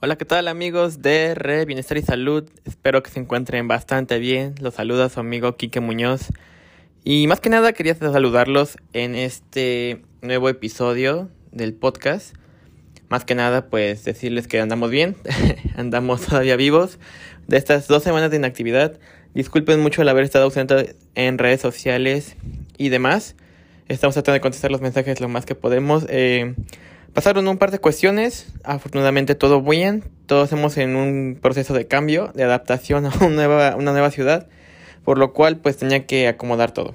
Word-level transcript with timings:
Hola, 0.00 0.14
¿qué 0.14 0.24
tal 0.24 0.46
amigos 0.46 1.02
de 1.02 1.34
Red 1.34 1.66
Bienestar 1.66 1.98
y 1.98 2.02
Salud? 2.02 2.48
Espero 2.64 3.02
que 3.02 3.10
se 3.10 3.18
encuentren 3.18 3.66
bastante 3.66 4.20
bien. 4.20 4.54
Los 4.60 4.74
saluda 4.74 5.08
su 5.08 5.18
amigo 5.18 5.56
Quique 5.56 5.80
Muñoz. 5.80 6.28
Y 7.02 7.26
más 7.26 7.40
que 7.40 7.48
nada 7.48 7.72
quería 7.72 7.96
saludarlos 7.96 8.76
en 8.92 9.16
este 9.16 10.02
nuevo 10.22 10.48
episodio 10.50 11.28
del 11.50 11.74
podcast. 11.74 12.36
Más 13.08 13.24
que 13.24 13.34
nada 13.34 13.70
pues 13.70 14.04
decirles 14.04 14.46
que 14.46 14.60
andamos 14.60 14.92
bien, 14.92 15.16
andamos 15.76 16.20
todavía 16.26 16.54
vivos. 16.54 17.00
De 17.48 17.56
estas 17.56 17.88
dos 17.88 18.04
semanas 18.04 18.30
de 18.30 18.36
inactividad, 18.36 19.00
disculpen 19.34 19.80
mucho 19.80 20.02
el 20.02 20.08
haber 20.10 20.22
estado 20.22 20.44
ausente 20.44 20.94
en 21.16 21.38
redes 21.38 21.60
sociales 21.60 22.36
y 22.76 22.90
demás. 22.90 23.34
Estamos 23.88 24.14
tratando 24.14 24.34
de 24.34 24.42
contestar 24.42 24.70
los 24.70 24.80
mensajes 24.80 25.20
lo 25.20 25.28
más 25.28 25.44
que 25.44 25.56
podemos. 25.56 26.06
Eh, 26.08 26.54
Pasaron 27.14 27.48
un 27.48 27.56
par 27.56 27.70
de 27.70 27.78
cuestiones, 27.78 28.46
afortunadamente 28.64 29.34
todo 29.34 29.62
bien, 29.62 30.04
todos 30.26 30.44
estamos 30.44 30.76
en 30.76 30.94
un 30.94 31.38
proceso 31.40 31.72
de 31.74 31.86
cambio, 31.86 32.30
de 32.34 32.44
adaptación 32.44 33.06
a 33.06 33.12
una 33.24 33.92
nueva, 33.92 34.10
ciudad, 34.10 34.48
por 35.04 35.18
lo 35.18 35.32
cual 35.32 35.58
pues 35.58 35.78
tenía 35.78 36.06
que 36.06 36.28
acomodar 36.28 36.72
todo. 36.72 36.94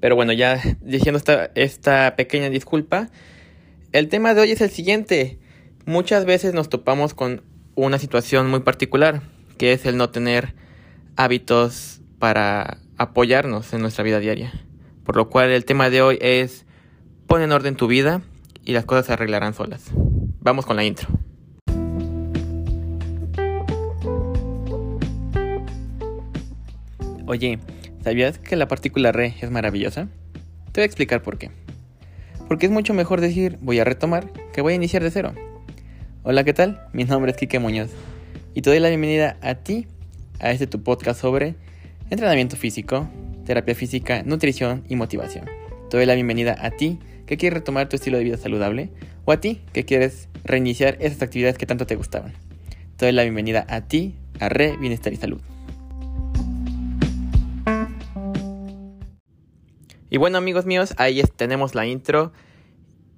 Pero 0.00 0.14
bueno, 0.14 0.32
ya 0.32 0.60
diciendo 0.82 1.16
esta, 1.16 1.50
esta 1.54 2.14
pequeña 2.16 2.50
disculpa, 2.50 3.08
el 3.92 4.08
tema 4.08 4.34
de 4.34 4.42
hoy 4.42 4.52
es 4.52 4.60
el 4.60 4.70
siguiente. 4.70 5.38
Muchas 5.86 6.26
veces 6.26 6.52
nos 6.52 6.68
topamos 6.68 7.14
con 7.14 7.42
una 7.74 7.98
situación 7.98 8.50
muy 8.50 8.60
particular, 8.60 9.22
que 9.56 9.72
es 9.72 9.86
el 9.86 9.96
no 9.96 10.10
tener 10.10 10.54
hábitos 11.16 12.02
para 12.18 12.78
apoyarnos 12.98 13.72
en 13.72 13.80
nuestra 13.80 14.04
vida 14.04 14.20
diaria. 14.20 14.52
Por 15.04 15.16
lo 15.16 15.30
cual 15.30 15.50
el 15.50 15.64
tema 15.64 15.88
de 15.88 16.02
hoy 16.02 16.18
es 16.20 16.66
pon 17.26 17.40
en 17.40 17.52
orden 17.52 17.74
tu 17.74 17.86
vida 17.86 18.22
y 18.68 18.72
las 18.72 18.84
cosas 18.84 19.06
se 19.06 19.14
arreglarán 19.14 19.54
solas. 19.54 19.82
Vamos 20.40 20.66
con 20.66 20.76
la 20.76 20.84
intro. 20.84 21.08
Oye, 27.24 27.60
¿sabías 28.04 28.38
que 28.38 28.56
la 28.56 28.68
partícula 28.68 29.10
re 29.10 29.34
es 29.40 29.50
maravillosa? 29.50 30.08
Te 30.72 30.80
voy 30.80 30.82
a 30.82 30.84
explicar 30.84 31.22
por 31.22 31.38
qué. 31.38 31.50
Porque 32.46 32.66
es 32.66 32.72
mucho 32.72 32.92
mejor 32.92 33.22
decir 33.22 33.56
voy 33.62 33.78
a 33.78 33.84
retomar 33.84 34.30
que 34.52 34.60
voy 34.60 34.74
a 34.74 34.76
iniciar 34.76 35.02
de 35.02 35.12
cero. 35.12 35.32
Hola, 36.22 36.44
¿qué 36.44 36.52
tal? 36.52 36.82
Mi 36.92 37.04
nombre 37.04 37.30
es 37.30 37.38
Kike 37.38 37.58
Muñoz 37.58 37.88
y 38.52 38.60
te 38.60 38.68
doy 38.68 38.80
la 38.80 38.90
bienvenida 38.90 39.38
a 39.40 39.54
ti, 39.54 39.86
a 40.40 40.50
este 40.50 40.66
tu 40.66 40.82
podcast 40.82 41.22
sobre 41.22 41.54
entrenamiento 42.10 42.56
físico, 42.56 43.08
terapia 43.46 43.74
física, 43.74 44.22
nutrición 44.24 44.84
y 44.90 44.96
motivación. 44.96 45.46
Te 45.88 45.96
doy 45.96 46.04
la 46.04 46.14
bienvenida 46.14 46.54
a 46.60 46.70
ti 46.70 46.98
que 47.28 47.36
quieres 47.36 47.58
retomar 47.58 47.90
tu 47.90 47.96
estilo 47.96 48.16
de 48.16 48.24
vida 48.24 48.38
saludable 48.38 48.90
o 49.26 49.32
a 49.32 49.36
ti 49.38 49.60
que 49.74 49.84
quieres 49.84 50.28
reiniciar 50.44 50.96
esas 51.00 51.20
actividades 51.20 51.58
que 51.58 51.66
tanto 51.66 51.86
te 51.86 51.94
gustaban. 51.94 52.32
Te 52.96 53.04
doy 53.04 53.12
la 53.12 53.22
bienvenida 53.22 53.66
a 53.68 53.82
ti, 53.82 54.14
a 54.40 54.48
Re 54.48 54.78
Bienestar 54.78 55.12
y 55.12 55.16
Salud. 55.16 55.40
Y 60.08 60.16
bueno 60.16 60.38
amigos 60.38 60.64
míos, 60.64 60.94
ahí 60.96 61.22
tenemos 61.36 61.74
la 61.74 61.86
intro. 61.86 62.32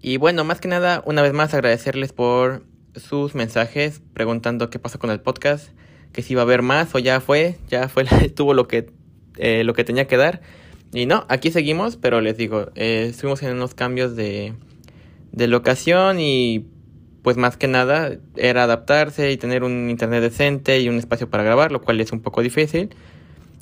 Y 0.03 0.17
bueno, 0.17 0.43
más 0.43 0.61
que 0.61 0.67
nada, 0.67 1.05
una 1.07 1.23
vez 1.23 1.33
más 1.33 1.55
agradecerles 1.55 2.13
por 2.13 2.65
sus 2.97 3.37
mensajes 3.37 4.03
preguntando 4.13 4.71
qué 4.71 4.81
pasó 4.81 4.99
con 4.99 5.11
el 5.11 5.21
podcast, 5.21 5.69
que 6.13 6.23
si 6.23 6.33
iba 6.33 6.43
a 6.43 6.45
haber 6.45 6.63
más 6.63 6.93
o 6.97 6.99
ya 6.99 7.21
fue, 7.21 7.59
ya 7.69 7.89
fue, 7.89 8.05
tuvo 8.35 8.55
lo 8.55 8.67
que, 8.67 8.91
eh, 9.37 9.63
lo 9.63 9.73
que 9.73 9.85
tenía 9.85 10.09
que 10.09 10.17
dar. 10.17 10.41
Y 10.93 11.07
no, 11.07 11.25
aquí 11.29 11.51
seguimos, 11.53 11.97
pero 11.97 12.21
les 12.21 12.37
digo, 12.37 12.71
eh, 12.75 13.07
estuvimos 13.11 13.43
en 13.43 13.53
unos 13.53 13.75
cambios 13.75 14.17
de, 14.17 14.55
de 15.33 15.47
locación 15.47 16.19
y 16.19 16.67
pues 17.23 17.37
más 17.37 17.57
que 17.57 17.69
nada 17.69 18.13
era 18.37 18.65
adaptarse 18.65 19.31
y 19.31 19.37
tener 19.37 19.63
un 19.63 19.91
internet 19.91 20.23
decente 20.23 20.81
y 20.81 20.89
un 20.89 20.97
espacio 20.97 21.29
para 21.29 21.43
grabar, 21.43 21.71
lo 21.71 21.81
cual 21.83 22.01
es 22.01 22.13
un 22.13 22.21
poco 22.21 22.43
difícil. 22.43 22.91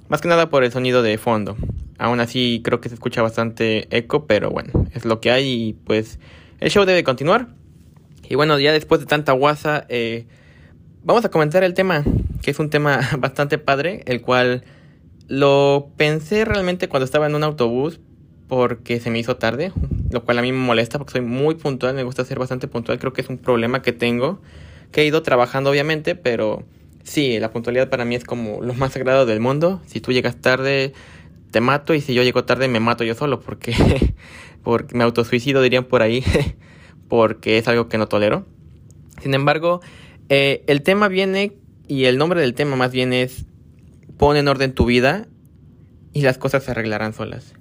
Más 0.08 0.20
que 0.22 0.28
nada 0.28 0.48
por 0.48 0.64
el 0.64 0.72
sonido 0.72 1.02
de 1.02 1.18
fondo. 1.18 1.56
Aún 1.98 2.20
así 2.20 2.62
creo 2.64 2.80
que 2.80 2.88
se 2.88 2.94
escucha 2.94 3.20
bastante 3.20 3.94
eco, 3.96 4.26
pero 4.26 4.50
bueno, 4.50 4.86
es 4.94 5.04
lo 5.04 5.20
que 5.20 5.30
hay 5.30 5.46
y 5.48 5.72
pues 5.72 6.18
el 6.60 6.70
show 6.70 6.84
debe 6.84 7.04
continuar. 7.04 7.48
Y 8.28 8.36
bueno, 8.36 8.58
ya 8.58 8.72
después 8.72 9.00
de 9.00 9.06
tanta 9.06 9.32
guasa, 9.32 9.84
eh, 9.88 10.26
vamos 11.02 11.24
a 11.24 11.30
comentar 11.30 11.64
el 11.64 11.74
tema, 11.74 12.04
que 12.42 12.50
es 12.50 12.58
un 12.58 12.70
tema 12.70 13.00
bastante 13.18 13.58
padre, 13.58 14.02
el 14.06 14.22
cual 14.22 14.64
lo 15.28 15.92
pensé 15.96 16.44
realmente 16.44 16.88
cuando 16.88 17.04
estaba 17.04 17.26
en 17.26 17.34
un 17.34 17.44
autobús 17.44 18.00
porque 18.48 18.98
se 18.98 19.10
me 19.10 19.18
hizo 19.18 19.36
tarde, 19.36 19.72
lo 20.10 20.24
cual 20.24 20.38
a 20.38 20.42
mí 20.42 20.50
me 20.52 20.58
molesta 20.58 20.98
porque 20.98 21.12
soy 21.12 21.20
muy 21.20 21.54
puntual, 21.54 21.94
me 21.94 22.02
gusta 22.02 22.24
ser 22.24 22.38
bastante 22.38 22.66
puntual, 22.66 22.98
creo 22.98 23.12
que 23.12 23.20
es 23.20 23.28
un 23.28 23.38
problema 23.38 23.82
que 23.82 23.92
tengo, 23.92 24.40
que 24.90 25.02
he 25.02 25.06
ido 25.06 25.22
trabajando 25.22 25.70
obviamente, 25.70 26.14
pero 26.14 26.64
sí, 27.04 27.38
la 27.38 27.50
puntualidad 27.50 27.90
para 27.90 28.04
mí 28.04 28.14
es 28.14 28.24
como 28.24 28.62
lo 28.62 28.74
más 28.74 28.92
sagrado 28.92 29.26
del 29.26 29.40
mundo. 29.40 29.80
Si 29.86 30.00
tú 30.00 30.12
llegas 30.12 30.36
tarde, 30.36 30.92
te 31.50 31.60
mato 31.60 31.94
y 31.94 32.00
si 32.00 32.14
yo 32.14 32.22
llego 32.22 32.44
tarde, 32.44 32.68
me 32.68 32.80
mato 32.80 33.04
yo 33.04 33.14
solo 33.14 33.40
porque, 33.40 33.74
porque 34.62 34.96
me 34.96 35.04
autosuicido, 35.04 35.62
dirían 35.62 35.84
por 35.84 36.02
ahí, 36.02 36.24
porque 37.08 37.58
es 37.58 37.68
algo 37.68 37.88
que 37.88 37.98
no 37.98 38.08
tolero. 38.08 38.46
Sin 39.22 39.34
embargo, 39.34 39.80
eh, 40.28 40.62
el 40.66 40.82
tema 40.82 41.08
viene 41.08 41.52
y 41.86 42.04
el 42.04 42.18
nombre 42.18 42.40
del 42.40 42.54
tema 42.54 42.76
más 42.76 42.92
bien 42.92 43.12
es 43.12 43.46
pon 44.18 44.36
en 44.36 44.48
orden 44.48 44.74
tu 44.74 44.84
vida 44.84 45.26
y 46.12 46.22
las 46.22 46.36
cosas 46.36 46.64
se 46.64 46.72
arreglarán 46.72 47.14
solas. 47.14 47.54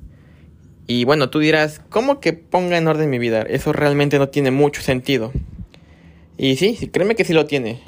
Y 0.88 1.06
bueno, 1.06 1.30
tú 1.30 1.40
dirás, 1.40 1.82
¿cómo 1.90 2.20
que 2.20 2.34
ponga 2.34 2.78
en 2.78 2.88
orden 2.88 3.10
mi 3.10 3.20
vida? 3.20 3.42
Eso 3.42 3.74
realmente 3.74 4.20
no 4.20 4.30
tiene 4.30 4.52
mucho 4.52 4.82
sentido. 4.82 5.32
Y 6.38 6.56
sí, 6.56 6.90
créeme 6.92 7.16
que 7.16 7.26
sí 7.26 7.34
lo 7.34 7.46
tiene. 7.46 7.80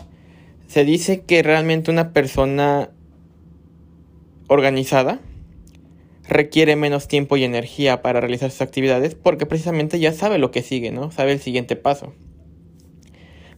Se 0.68 0.84
dice 0.84 1.22
que 1.22 1.41
realmente 1.41 1.91
una 1.91 2.12
persona 2.13 2.90
organizada 4.47 5.19
requiere 6.28 6.75
menos 6.75 7.07
tiempo 7.07 7.38
y 7.38 7.44
energía 7.44 8.01
para 8.01 8.19
realizar 8.19 8.51
sus 8.51 8.62
actividades 8.62 9.16
porque 9.16 9.46
precisamente 9.46 10.00
ya 10.00 10.13
sabe 10.13 10.38
lo 10.38 10.51
que 10.51 10.62
sigue, 10.62 10.91
¿no? 10.91 11.12
Sabe 11.12 11.31
el 11.31 11.40
siguiente 11.40 11.75
paso. 11.75 12.13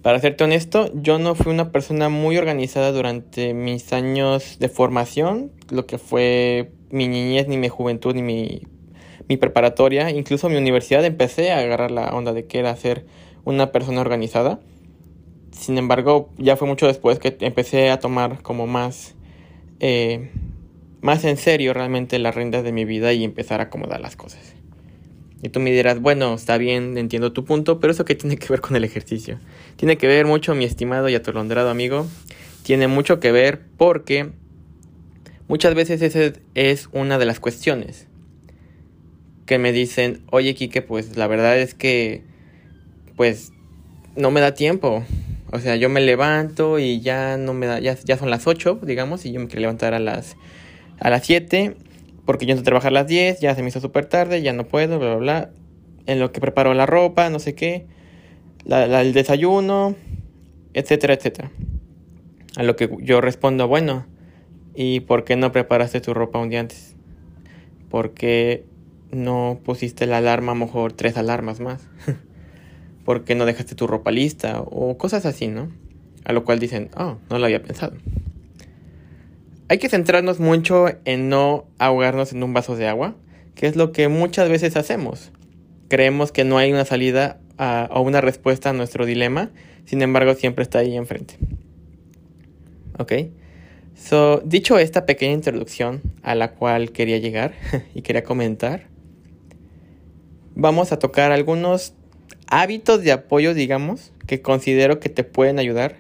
Para 0.02 0.20
serte 0.20 0.44
honesto, 0.44 0.90
yo 0.96 1.20
no 1.20 1.36
fui 1.36 1.54
una 1.54 1.72
persona 1.72 2.10
muy 2.10 2.36
organizada 2.36 2.92
durante 2.92 3.54
mis 3.54 3.94
años 3.94 4.58
de 4.58 4.68
formación, 4.68 5.52
lo 5.70 5.86
que 5.86 6.00
fue 6.00 6.72
mi 6.90 7.08
niñez, 7.08 7.48
ni 7.48 7.58
mi 7.58 7.70
juventud, 7.70 8.16
ni 8.16 8.24
mi, 8.24 8.62
mi 9.30 9.38
preparatoria, 9.38 10.10
incluso 10.10 10.50
mi 10.50 10.58
universidad 10.58 11.06
empecé 11.06 11.52
a 11.52 11.60
agarrar 11.60 11.92
la 11.92 12.16
onda 12.16 12.34
de 12.34 12.48
que 12.48 12.58
era 12.58 12.76
ser 12.76 13.06
una 13.44 13.72
persona 13.72 14.02
organizada. 14.02 14.60
Sin 15.52 15.78
embargo, 15.78 16.30
ya 16.40 16.58
fue 16.58 16.68
mucho 16.68 16.88
después 16.88 17.20
que 17.20 17.38
empecé 17.42 17.92
a 17.92 18.00
tomar 18.00 18.42
como 18.42 18.66
más, 18.66 19.14
eh, 19.80 20.32
más 21.02 21.24
en 21.26 21.38
serio 21.38 21.74
realmente 21.76 22.18
las 22.18 22.34
riendas 22.34 22.64
de 22.64 22.72
mi 22.72 22.86
vida 22.86 23.14
y 23.14 23.24
empezar 23.24 23.60
a 23.60 23.66
acomodar 23.66 24.02
las 24.02 24.16
cosas. 24.16 24.56
Y 25.44 25.50
tú 25.50 25.60
me 25.60 25.72
dirás, 25.72 26.00
bueno, 26.00 26.36
está 26.36 26.58
bien, 26.58 26.98
entiendo 26.98 27.34
tu 27.34 27.46
punto, 27.46 27.80
pero 27.80 27.92
eso 27.92 28.06
qué 28.06 28.16
tiene 28.16 28.38
que 28.38 28.48
ver 28.50 28.62
con 28.62 28.76
el 28.76 28.84
ejercicio. 28.84 29.40
Tiene 29.76 29.98
que 29.98 30.08
ver 30.08 30.26
mucho, 30.26 30.54
mi 30.54 30.66
estimado 30.66 31.10
y 31.10 31.16
atolondrado 31.16 31.70
amigo. 31.70 32.08
Tiene 32.64 32.88
mucho 32.88 33.20
que 33.20 33.32
ver 33.32 33.62
porque 33.78 34.30
muchas 35.48 35.74
veces 35.74 36.02
esa 36.04 36.34
es 36.54 36.90
una 36.92 37.18
de 37.18 37.26
las 37.26 37.40
cuestiones 37.40 38.08
que 39.48 39.58
me 39.58 39.72
dicen, 39.72 40.22
oye 40.32 40.54
Kike, 40.54 40.84
pues 40.84 41.18
la 41.18 41.28
verdad 41.28 41.58
es 41.58 41.74
que, 41.74 42.24
pues, 43.16 43.52
no 44.16 44.32
me 44.32 44.42
da 44.42 44.54
tiempo. 44.54 45.04
O 45.52 45.60
sea, 45.60 45.76
yo 45.76 45.90
me 45.90 46.00
levanto 46.02 46.80
y 46.80 47.02
ya 47.02 47.36
no 47.38 47.54
me 47.54 47.66
da, 47.66 47.80
ya, 47.80 47.98
ya 48.06 48.18
son 48.18 48.30
las 48.30 48.48
8, 48.48 48.80
digamos, 48.84 49.26
y 49.26 49.32
yo 49.34 49.40
me 49.40 49.48
quiero 49.48 49.62
levantar 49.62 49.94
a 49.94 50.00
las, 50.00 50.38
a 51.00 51.10
las 51.10 51.26
7 51.26 51.76
porque 52.32 52.46
yo 52.46 52.54
entro 52.54 52.62
a 52.62 52.64
trabajar 52.64 52.92
a 52.92 53.02
las 53.02 53.08
10, 53.08 53.42
ya 53.42 53.54
se 53.56 53.62
me 53.62 53.68
hizo 53.68 53.82
súper 53.82 54.06
tarde, 54.06 54.42
ya 54.42 54.54
no 54.54 54.66
puedo, 54.66 55.00
bla, 55.00 55.10
bla, 55.10 55.18
bla. 55.18 55.50
En 56.06 56.18
lo 56.22 56.32
que 56.32 56.40
preparo 56.40 56.74
la 56.74 56.86
ropa, 56.86 57.30
no 57.30 57.40
sé 57.40 57.56
qué, 57.56 57.88
el 58.66 59.12
desayuno, 59.12 59.96
etcétera, 60.74 61.16
etcétera. 61.16 61.52
A 62.56 62.64
lo 62.64 62.78
que 62.78 62.90
yo 63.02 63.20
respondo, 63.20 63.68
bueno, 63.68 64.06
¿y 64.74 65.02
por 65.02 65.26
qué 65.26 65.36
no 65.36 65.52
preparaste 65.52 66.00
tu 66.00 66.14
ropa 66.14 66.40
un 66.40 66.48
día 66.48 66.62
antes? 66.62 66.96
¿Por 67.90 68.14
qué 68.14 68.64
no 69.12 69.60
pusiste 69.66 70.06
la 70.06 70.20
alarma, 70.20 70.56
mejor 70.56 70.94
tres 70.94 71.18
alarmas 71.18 71.60
más? 71.60 71.86
¿Por 73.04 73.26
qué 73.26 73.36
no 73.36 73.46
dejaste 73.46 73.76
tu 73.76 73.88
ropa 73.88 74.10
lista? 74.10 74.62
O 74.62 74.98
cosas 74.98 75.26
así, 75.26 75.50
¿no? 75.50 75.70
A 76.24 76.32
lo 76.32 76.46
cual 76.46 76.60
dicen, 76.60 76.92
oh, 76.96 77.18
no 77.30 77.40
lo 77.40 77.44
había 77.44 77.62
pensado. 77.62 77.98
Hay 79.72 79.78
que 79.78 79.88
centrarnos 79.88 80.42
mucho 80.42 80.88
en 81.06 81.30
no 81.30 81.64
ahogarnos 81.80 82.34
en 82.34 82.44
un 82.44 82.54
vaso 82.54 82.76
de 82.76 82.90
agua, 82.90 83.16
que 83.56 83.68
es 83.68 83.78
lo 83.78 83.94
que 83.94 84.10
muchas 84.10 84.50
veces 84.50 84.76
hacemos. 84.76 85.32
Creemos 85.88 86.34
que 86.34 86.44
no 86.44 86.58
hay 86.58 86.74
una 86.74 86.84
salida 86.84 87.40
o 87.90 88.02
una 88.02 88.20
respuesta 88.20 88.72
a 88.72 88.74
nuestro 88.74 89.06
dilema, 89.06 89.50
sin 89.86 90.02
embargo 90.02 90.34
siempre 90.34 90.64
está 90.64 90.80
ahí 90.80 90.98
enfrente. 90.98 91.38
¿Ok? 93.00 93.14
So, 93.96 94.42
dicho 94.44 94.78
esta 94.78 95.06
pequeña 95.06 95.36
introducción 95.36 96.02
a 96.22 96.36
la 96.36 96.52
cual 96.52 96.92
quería 96.92 97.20
llegar 97.20 97.54
y 97.96 98.02
quería 98.02 98.26
comentar, 98.26 98.88
vamos 100.54 100.92
a 100.92 101.00
tocar 101.00 101.32
algunos 101.32 101.94
hábitos 102.48 103.04
de 103.04 103.14
apoyo, 103.14 103.54
digamos, 103.54 104.12
que 104.28 104.42
considero 104.42 105.00
que 105.00 105.08
te 105.08 105.24
pueden 105.24 105.60
ayudar. 105.60 105.96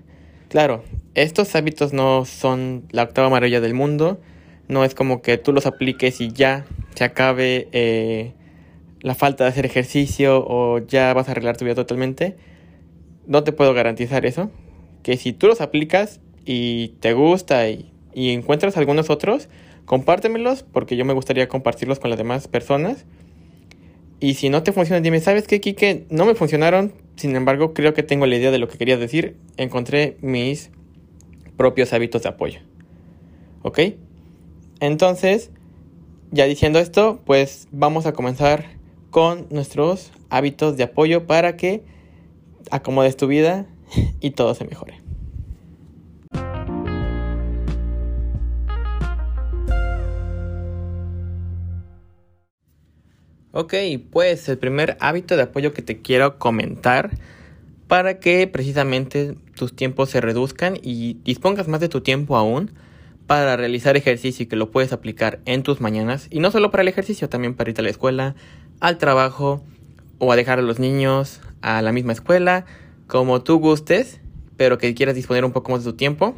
Claro, 0.51 0.83
estos 1.15 1.55
hábitos 1.55 1.93
no 1.93 2.25
son 2.25 2.83
la 2.91 3.03
octava 3.03 3.29
maravilla 3.29 3.61
del 3.61 3.73
mundo, 3.73 4.19
no 4.67 4.83
es 4.83 4.93
como 4.93 5.21
que 5.21 5.37
tú 5.37 5.53
los 5.53 5.65
apliques 5.65 6.19
y 6.19 6.33
ya 6.33 6.65
se 6.93 7.05
acabe 7.05 7.69
eh, 7.71 8.33
la 8.99 9.15
falta 9.15 9.45
de 9.45 9.49
hacer 9.49 9.65
ejercicio 9.65 10.45
o 10.45 10.79
ya 10.79 11.13
vas 11.13 11.29
a 11.29 11.31
arreglar 11.31 11.55
tu 11.55 11.63
vida 11.63 11.75
totalmente. 11.75 12.35
No 13.27 13.45
te 13.45 13.53
puedo 13.53 13.73
garantizar 13.73 14.25
eso, 14.25 14.51
que 15.03 15.15
si 15.15 15.31
tú 15.31 15.47
los 15.47 15.61
aplicas 15.61 16.19
y 16.43 16.89
te 16.99 17.13
gusta 17.13 17.69
y, 17.69 17.89
y 18.13 18.31
encuentras 18.31 18.75
algunos 18.75 19.09
otros, 19.09 19.47
compártemelos 19.85 20.63
porque 20.63 20.97
yo 20.97 21.05
me 21.05 21.13
gustaría 21.13 21.47
compartirlos 21.47 21.99
con 21.99 22.09
las 22.09 22.19
demás 22.19 22.49
personas. 22.49 23.05
Y 24.19 24.33
si 24.33 24.49
no 24.49 24.63
te 24.63 24.73
funcionan, 24.73 25.01
dime, 25.01 25.21
¿sabes 25.21 25.47
qué, 25.47 25.61
Kike? 25.61 26.07
No 26.09 26.25
me 26.25 26.35
funcionaron, 26.35 26.91
sin 27.21 27.35
embargo, 27.35 27.75
creo 27.75 27.93
que 27.93 28.01
tengo 28.01 28.25
la 28.25 28.35
idea 28.35 28.49
de 28.49 28.57
lo 28.57 28.67
que 28.67 28.79
querías 28.79 28.99
decir. 28.99 29.37
Encontré 29.55 30.17
mis 30.21 30.71
propios 31.55 31.93
hábitos 31.93 32.23
de 32.23 32.29
apoyo. 32.29 32.61
¿Ok? 33.61 33.79
Entonces, 34.79 35.51
ya 36.31 36.45
diciendo 36.45 36.79
esto, 36.79 37.21
pues 37.23 37.67
vamos 37.71 38.07
a 38.07 38.13
comenzar 38.13 38.65
con 39.11 39.45
nuestros 39.51 40.11
hábitos 40.31 40.77
de 40.77 40.83
apoyo 40.83 41.27
para 41.27 41.57
que 41.57 41.83
acomodes 42.71 43.15
tu 43.17 43.27
vida 43.27 43.67
y 44.19 44.31
todo 44.31 44.55
se 44.55 44.65
mejore. 44.65 44.99
Ok, 53.53 53.73
pues 54.09 54.47
el 54.47 54.57
primer 54.57 54.95
hábito 55.01 55.35
de 55.35 55.43
apoyo 55.43 55.73
que 55.73 55.81
te 55.81 56.01
quiero 56.01 56.39
comentar 56.39 57.11
para 57.89 58.17
que 58.17 58.47
precisamente 58.47 59.35
tus 59.57 59.75
tiempos 59.75 60.09
se 60.09 60.21
reduzcan 60.21 60.77
y 60.81 61.17
dispongas 61.25 61.67
más 61.67 61.81
de 61.81 61.89
tu 61.89 61.99
tiempo 61.99 62.37
aún 62.37 62.71
para 63.27 63.57
realizar 63.57 63.97
ejercicio 63.97 64.43
y 64.43 64.45
que 64.45 64.55
lo 64.55 64.71
puedes 64.71 64.93
aplicar 64.93 65.41
en 65.43 65.63
tus 65.63 65.81
mañanas 65.81 66.27
y 66.29 66.39
no 66.39 66.49
solo 66.49 66.71
para 66.71 66.83
el 66.83 66.87
ejercicio, 66.87 67.27
también 67.27 67.53
para 67.53 67.69
ir 67.69 67.77
a 67.77 67.81
la 67.81 67.89
escuela, 67.89 68.35
al 68.79 68.97
trabajo 68.97 69.61
o 70.17 70.31
a 70.31 70.37
dejar 70.37 70.59
a 70.59 70.61
los 70.61 70.79
niños 70.79 71.41
a 71.61 71.81
la 71.81 71.91
misma 71.91 72.13
escuela, 72.13 72.65
como 73.07 73.41
tú 73.41 73.59
gustes, 73.59 74.21
pero 74.55 74.77
que 74.77 74.93
quieras 74.93 75.15
disponer 75.15 75.43
un 75.43 75.51
poco 75.51 75.73
más 75.73 75.83
de 75.83 75.91
tu 75.91 75.97
tiempo. 75.97 76.35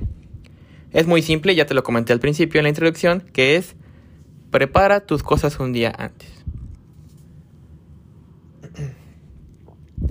Es 0.91 1.05
muy 1.05 1.21
simple, 1.21 1.53
ya 1.53 1.67
te 1.67 1.75
lo 1.75 1.83
comenté 1.83 2.11
al 2.11 2.19
principio 2.19 2.59
en 2.59 2.63
la 2.63 2.69
introducción, 2.69 3.21
que 3.33 3.55
es 3.55 3.75
prepara 4.49 5.01
tus 5.01 5.21
cosas 5.21 5.59
un 5.59 5.73
día 5.73 5.93
antes. 5.95 6.32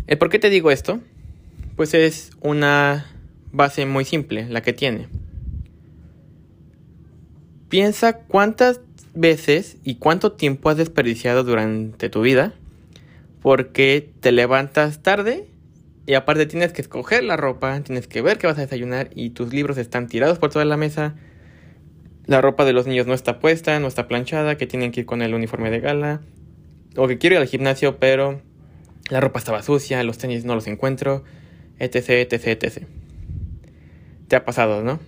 ¿El 0.06 0.18
por 0.18 0.30
qué 0.30 0.38
te 0.38 0.50
digo 0.50 0.70
esto? 0.70 1.00
Pues 1.76 1.94
es 1.94 2.30
una 2.40 3.06
base 3.52 3.86
muy 3.86 4.04
simple, 4.04 4.46
la 4.48 4.62
que 4.62 4.72
tiene. 4.72 5.08
Piensa 7.68 8.18
cuántas 8.18 8.80
veces 9.14 9.76
y 9.84 9.96
cuánto 9.96 10.32
tiempo 10.32 10.70
has 10.70 10.76
desperdiciado 10.76 11.44
durante 11.44 12.08
tu 12.08 12.22
vida 12.22 12.54
porque 13.42 14.08
te 14.20 14.32
levantas 14.32 15.02
tarde 15.02 15.46
y 16.06 16.14
aparte 16.14 16.46
tienes 16.46 16.72
que 16.72 16.80
escoger 16.80 17.24
la 17.24 17.36
ropa, 17.36 17.78
tienes 17.80 18.06
que 18.06 18.22
ver 18.22 18.38
qué 18.38 18.46
vas 18.46 18.58
a 18.58 18.62
desayunar 18.62 19.10
y 19.14 19.30
tus 19.30 19.52
libros 19.52 19.78
están 19.78 20.06
tirados 20.06 20.38
por 20.38 20.50
toda 20.50 20.64
la 20.64 20.76
mesa. 20.76 21.14
La 22.26 22.40
ropa 22.40 22.64
de 22.64 22.72
los 22.72 22.86
niños 22.86 23.06
no 23.06 23.14
está 23.14 23.40
puesta, 23.40 23.78
no 23.80 23.88
está 23.88 24.06
planchada, 24.06 24.56
que 24.56 24.66
tienen 24.66 24.92
que 24.92 25.00
ir 25.00 25.06
con 25.06 25.22
el 25.22 25.34
uniforme 25.34 25.70
de 25.70 25.80
gala. 25.80 26.20
O 26.96 27.08
que 27.08 27.18
quiero 27.18 27.34
ir 27.34 27.42
al 27.42 27.48
gimnasio, 27.48 27.98
pero 27.98 28.40
la 29.10 29.20
ropa 29.20 29.38
estaba 29.38 29.62
sucia, 29.62 30.02
los 30.04 30.18
tenis 30.18 30.44
no 30.44 30.54
los 30.54 30.66
encuentro, 30.66 31.24
etc, 31.78 32.10
etc, 32.10 32.46
etc. 32.46 32.86
Te 34.28 34.36
ha 34.36 34.44
pasado, 34.44 34.82
¿no? 34.82 35.00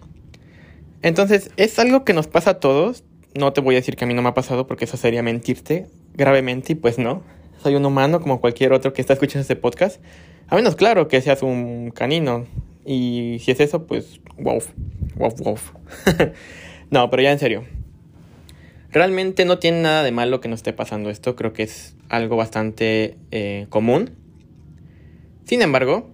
Entonces, 1.03 1.51
es 1.57 1.79
algo 1.79 2.05
que 2.05 2.15
nos 2.15 2.27
pasa 2.27 2.51
a 2.51 2.61
todos. 2.61 3.05
No 3.35 3.53
te 3.53 3.61
voy 3.61 3.75
a 3.75 3.79
decir 3.79 3.97
que 3.97 4.05
a 4.05 4.07
mí 4.07 4.15
no 4.15 4.23
me 4.23 4.29
ha 4.29 4.35
pasado 4.35 4.67
porque 4.67 4.85
eso 4.85 4.97
sería 4.97 5.23
mentirte 5.23 5.87
gravemente 6.15 6.73
y 6.73 6.77
pues 6.77 6.99
no. 6.99 7.23
Soy 7.63 7.75
un 7.75 7.85
humano 7.85 8.21
como 8.21 8.41
cualquier 8.41 8.73
otro 8.73 8.93
que 8.93 9.01
está 9.01 9.13
escuchando 9.13 9.43
este 9.43 9.57
podcast. 9.57 10.01
A 10.49 10.57
menos 10.57 10.77
claro 10.77 11.09
que 11.09 11.21
seas 11.21 11.43
un 11.43 11.91
canino. 11.91 12.47
Y 12.85 13.39
si 13.41 13.51
es 13.51 13.61
eso, 13.61 13.87
pues 13.87 14.21
wow, 14.39 14.63
wow, 15.17 15.35
wow. 15.39 15.59
no, 16.91 17.11
pero 17.11 17.23
ya 17.23 17.33
en 17.33 17.39
serio. 17.39 17.65
Realmente 18.95 19.45
no 19.45 19.59
tiene 19.59 19.83
nada 19.83 20.05
de 20.05 20.13
malo 20.13 20.41
que 20.41 20.49
nos 20.49 20.61
esté 20.61 20.73
pasando 20.73 21.11
esto, 21.11 21.35
creo 21.35 21.53
que 21.53 21.65
es 21.65 21.97
algo 22.09 22.37
bastante 22.37 23.17
eh, 23.33 23.67
común. 23.69 24.13
Sin 25.45 25.63
embargo, 25.63 26.13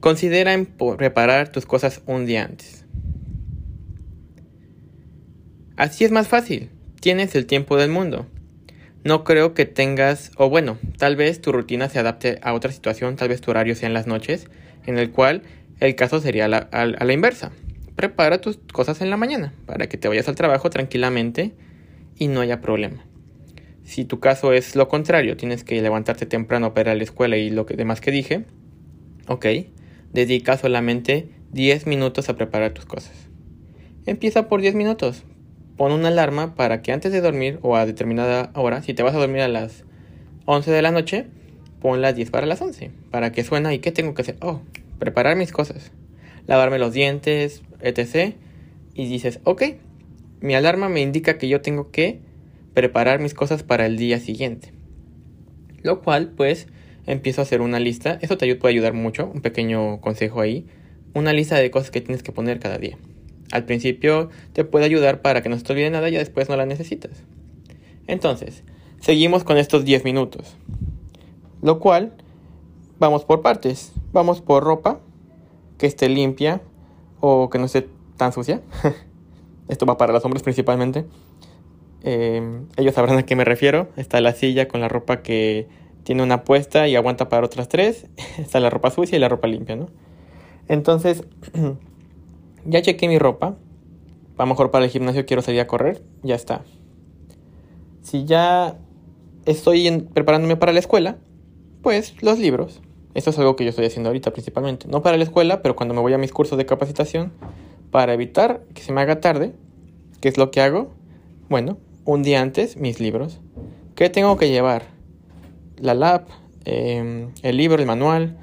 considera 0.00 0.60
preparar 0.98 1.52
tus 1.52 1.66
cosas 1.66 2.02
un 2.06 2.26
día 2.26 2.46
antes. 2.46 2.84
Así 5.76 6.04
es 6.04 6.10
más 6.10 6.26
fácil, 6.26 6.68
tienes 6.98 7.36
el 7.36 7.46
tiempo 7.46 7.76
del 7.76 7.90
mundo. 7.90 8.26
No 9.04 9.22
creo 9.22 9.54
que 9.54 9.64
tengas, 9.64 10.32
o 10.36 10.50
bueno, 10.50 10.78
tal 10.98 11.14
vez 11.14 11.40
tu 11.40 11.52
rutina 11.52 11.88
se 11.88 12.00
adapte 12.00 12.40
a 12.42 12.54
otra 12.54 12.72
situación, 12.72 13.14
tal 13.14 13.28
vez 13.28 13.40
tu 13.40 13.52
horario 13.52 13.76
sea 13.76 13.86
en 13.86 13.94
las 13.94 14.08
noches, 14.08 14.48
en 14.84 14.98
el 14.98 15.12
cual 15.12 15.42
el 15.78 15.94
caso 15.94 16.18
sería 16.20 16.46
a 16.46 16.86
la 16.86 17.12
inversa. 17.12 17.52
Prepara 17.94 18.40
tus 18.40 18.58
cosas 18.72 19.00
en 19.00 19.10
la 19.10 19.16
mañana 19.16 19.54
para 19.64 19.86
que 19.88 19.96
te 19.96 20.08
vayas 20.08 20.26
al 20.26 20.34
trabajo 20.34 20.70
tranquilamente 20.70 21.54
y 22.16 22.28
no 22.28 22.40
haya 22.40 22.60
problema. 22.60 23.04
Si 23.84 24.04
tu 24.04 24.18
caso 24.18 24.52
es 24.52 24.76
lo 24.76 24.88
contrario, 24.88 25.36
tienes 25.36 25.62
que 25.62 25.80
levantarte 25.82 26.26
temprano 26.26 26.72
para 26.72 26.90
ir 26.90 26.94
a 26.94 26.94
la 26.96 27.04
escuela 27.04 27.36
y 27.36 27.50
lo 27.50 27.66
que 27.66 27.76
demás 27.76 28.00
que 28.00 28.10
dije, 28.10 28.44
ok, 29.28 29.46
dedica 30.12 30.56
solamente 30.56 31.28
10 31.52 31.86
minutos 31.86 32.28
a 32.28 32.36
preparar 32.36 32.72
tus 32.72 32.86
cosas. 32.86 33.28
Empieza 34.06 34.48
por 34.48 34.60
10 34.60 34.74
minutos. 34.74 35.24
Pon 35.76 35.92
una 35.92 36.08
alarma 36.08 36.54
para 36.54 36.82
que 36.82 36.92
antes 36.92 37.12
de 37.12 37.20
dormir 37.20 37.58
o 37.62 37.76
a 37.76 37.84
determinada 37.84 38.50
hora, 38.54 38.82
si 38.82 38.94
te 38.94 39.02
vas 39.02 39.14
a 39.14 39.18
dormir 39.18 39.40
a 39.40 39.48
las 39.48 39.84
11 40.46 40.70
de 40.70 40.82
la 40.82 40.90
noche, 40.90 41.26
pon 41.80 42.00
las 42.00 42.14
10 42.16 42.30
para 42.30 42.46
las 42.46 42.62
11, 42.62 42.90
para 43.10 43.32
que 43.32 43.44
suena 43.44 43.74
y 43.74 43.80
qué 43.80 43.92
tengo 43.92 44.14
que 44.14 44.22
hacer. 44.22 44.36
Oh, 44.40 44.60
preparar 44.98 45.36
mis 45.36 45.52
cosas, 45.52 45.92
lavarme 46.46 46.78
los 46.78 46.92
dientes, 46.92 47.62
etc. 47.80 48.34
Y 48.94 49.06
dices, 49.06 49.40
ok, 49.44 49.62
mi 50.44 50.54
alarma 50.54 50.90
me 50.90 51.00
indica 51.00 51.38
que 51.38 51.48
yo 51.48 51.62
tengo 51.62 51.90
que 51.90 52.20
preparar 52.74 53.18
mis 53.18 53.32
cosas 53.32 53.62
para 53.62 53.86
el 53.86 53.96
día 53.96 54.20
siguiente. 54.20 54.74
Lo 55.80 56.02
cual, 56.02 56.32
pues, 56.36 56.66
empiezo 57.06 57.40
a 57.40 57.44
hacer 57.44 57.62
una 57.62 57.80
lista. 57.80 58.18
Eso 58.20 58.36
te 58.36 58.54
puede 58.56 58.74
ayudar 58.74 58.92
mucho, 58.92 59.30
un 59.32 59.40
pequeño 59.40 60.02
consejo 60.02 60.42
ahí. 60.42 60.66
Una 61.14 61.32
lista 61.32 61.56
de 61.56 61.70
cosas 61.70 61.90
que 61.90 62.02
tienes 62.02 62.22
que 62.22 62.30
poner 62.30 62.60
cada 62.60 62.76
día. 62.76 62.98
Al 63.52 63.64
principio 63.64 64.28
te 64.52 64.64
puede 64.64 64.84
ayudar 64.84 65.22
para 65.22 65.42
que 65.42 65.48
no 65.48 65.56
se 65.56 65.64
te 65.64 65.72
olvide 65.72 65.88
nada 65.88 66.10
y 66.10 66.12
después 66.12 66.50
no 66.50 66.56
la 66.56 66.66
necesitas. 66.66 67.22
Entonces, 68.06 68.64
seguimos 69.00 69.44
con 69.44 69.56
estos 69.56 69.86
10 69.86 70.04
minutos. 70.04 70.58
Lo 71.62 71.80
cual, 71.80 72.12
vamos 72.98 73.24
por 73.24 73.40
partes. 73.40 73.92
Vamos 74.12 74.42
por 74.42 74.62
ropa 74.62 75.00
que 75.78 75.86
esté 75.86 76.10
limpia 76.10 76.60
o 77.20 77.48
que 77.48 77.58
no 77.58 77.64
esté 77.64 77.88
tan 78.18 78.34
sucia. 78.34 78.60
Esto 79.68 79.86
va 79.86 79.96
para 79.96 80.12
los 80.12 80.24
hombres 80.24 80.42
principalmente. 80.42 81.06
Em, 82.02 82.66
ellos 82.76 82.94
sabrán 82.94 83.18
a 83.18 83.24
qué 83.24 83.34
me 83.34 83.44
refiero. 83.44 83.88
Está 83.96 84.20
la 84.20 84.32
silla 84.32 84.68
con 84.68 84.80
la 84.80 84.88
ropa 84.88 85.22
que 85.22 85.68
tiene 86.02 86.22
una 86.22 86.44
puesta 86.44 86.86
y 86.86 86.96
aguanta 86.96 87.28
para 87.28 87.46
otras 87.46 87.68
tres. 87.68 88.06
Está 88.38 88.60
la 88.60 88.70
ropa 88.70 88.90
sucia 88.90 89.16
y 89.16 89.18
la 89.18 89.28
ropa 89.28 89.48
limpia, 89.48 89.76
¿no? 89.76 89.88
Entonces, 90.68 91.24
ya 92.66 92.82
chequé 92.82 93.08
mi 93.08 93.18
ropa. 93.18 93.56
A 94.36 94.42
lo 94.42 94.46
mejor 94.46 94.70
para 94.70 94.84
el 94.84 94.90
gimnasio 94.90 95.24
quiero 95.26 95.42
salir 95.42 95.60
a 95.60 95.66
correr. 95.66 96.02
Ya 96.22 96.34
está. 96.34 96.62
Si 98.02 98.24
ya 98.24 98.76
estoy 99.46 100.08
preparándome 100.12 100.56
para 100.56 100.72
la 100.72 100.80
escuela, 100.80 101.16
pues 101.82 102.22
los 102.22 102.38
libros. 102.38 102.82
Esto 103.14 103.30
es 103.30 103.38
algo 103.38 103.54
que 103.54 103.64
yo 103.64 103.70
estoy 103.70 103.86
haciendo 103.86 104.10
ahorita 104.10 104.32
principalmente. 104.32 104.88
No 104.88 105.02
para 105.02 105.16
la 105.16 105.22
escuela, 105.22 105.62
pero 105.62 105.76
cuando 105.76 105.94
me 105.94 106.00
voy 106.00 106.12
a 106.12 106.18
mis 106.18 106.32
cursos 106.32 106.58
de 106.58 106.66
capacitación, 106.66 107.32
para 107.94 108.12
evitar 108.12 108.64
que 108.74 108.82
se 108.82 108.92
me 108.92 109.02
haga 109.02 109.20
tarde, 109.20 109.52
¿qué 110.20 110.26
es 110.26 110.36
lo 110.36 110.50
que 110.50 110.60
hago? 110.60 110.90
Bueno, 111.48 111.78
un 112.04 112.24
día 112.24 112.42
antes 112.42 112.76
mis 112.76 112.98
libros. 112.98 113.38
¿Qué 113.94 114.10
tengo 114.10 114.36
que 114.36 114.50
llevar? 114.50 114.82
La 115.76 115.94
lap, 115.94 116.26
em, 116.64 117.30
el 117.44 117.56
libro, 117.56 117.80
el 117.80 117.86
manual, 117.86 118.36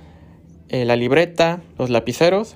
eh, 0.70 0.86
la 0.86 0.96
libreta, 0.96 1.62
los 1.78 1.90
lapiceros 1.90 2.56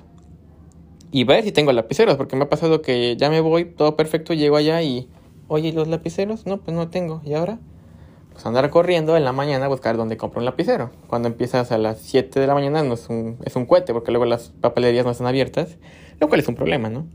y 1.12 1.24
ver 1.24 1.44
si 1.44 1.52
tengo 1.52 1.70
lapiceros, 1.70 2.16
porque 2.16 2.34
me 2.34 2.44
ha 2.44 2.48
pasado 2.48 2.80
que 2.80 3.14
ya 3.18 3.28
me 3.28 3.42
voy, 3.42 3.66
todo 3.66 3.94
perfecto, 3.94 4.32
llego 4.32 4.56
allá 4.56 4.80
y, 4.80 5.10
oye, 5.48 5.74
¿los 5.74 5.88
lapiceros? 5.88 6.46
No, 6.46 6.62
pues 6.62 6.74
no 6.74 6.88
tengo. 6.88 7.20
¿Y 7.26 7.34
ahora? 7.34 7.58
pues 8.36 8.44
andar 8.44 8.68
corriendo 8.68 9.16
en 9.16 9.24
la 9.24 9.32
mañana 9.32 9.64
a 9.64 9.68
buscar 9.68 9.96
dónde 9.96 10.18
compro 10.18 10.40
un 10.40 10.44
lapicero. 10.44 10.90
Cuando 11.06 11.26
empiezas 11.26 11.72
a 11.72 11.78
las 11.78 12.00
7 12.00 12.38
de 12.38 12.46
la 12.46 12.52
mañana 12.52 12.82
no 12.82 12.92
es 12.92 13.08
un, 13.08 13.38
es 13.46 13.56
un 13.56 13.64
cohete 13.64 13.94
porque 13.94 14.10
luego 14.10 14.26
las 14.26 14.50
papelerías 14.60 15.06
no 15.06 15.12
están 15.12 15.26
abiertas, 15.26 15.78
lo 16.20 16.28
cual 16.28 16.40
es 16.40 16.48
un 16.48 16.54
problema, 16.54 16.88
¿no? 16.88 17.06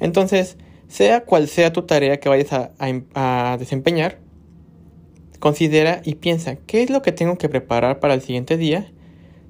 Entonces, 0.00 0.56
sea 0.88 1.24
cual 1.24 1.48
sea 1.48 1.72
tu 1.72 1.82
tarea 1.82 2.18
que 2.18 2.28
vayas 2.28 2.52
a, 2.52 2.72
a, 3.14 3.56
desempeñar, 3.58 4.18
considera 5.38 6.00
y 6.04 6.16
piensa, 6.16 6.56
¿qué 6.56 6.82
es 6.82 6.90
lo 6.90 7.02
que 7.02 7.12
tengo 7.12 7.38
que 7.38 7.48
preparar 7.48 8.00
para 8.00 8.14
el 8.14 8.22
siguiente 8.22 8.56
día? 8.56 8.90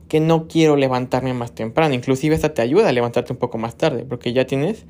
Que 0.08 0.20
no 0.20 0.48
quiero 0.48 0.76
levantarme 0.76 1.32
más 1.34 1.54
temprano. 1.54 1.94
Inclusive 1.94 2.34
esta 2.34 2.54
te 2.54 2.62
ayuda 2.62 2.88
a 2.88 2.92
levantarte 2.92 3.32
un 3.32 3.38
poco 3.38 3.58
más 3.58 3.76
tarde, 3.76 4.04
porque 4.04 4.32
ya 4.32 4.46
tienes 4.46 4.84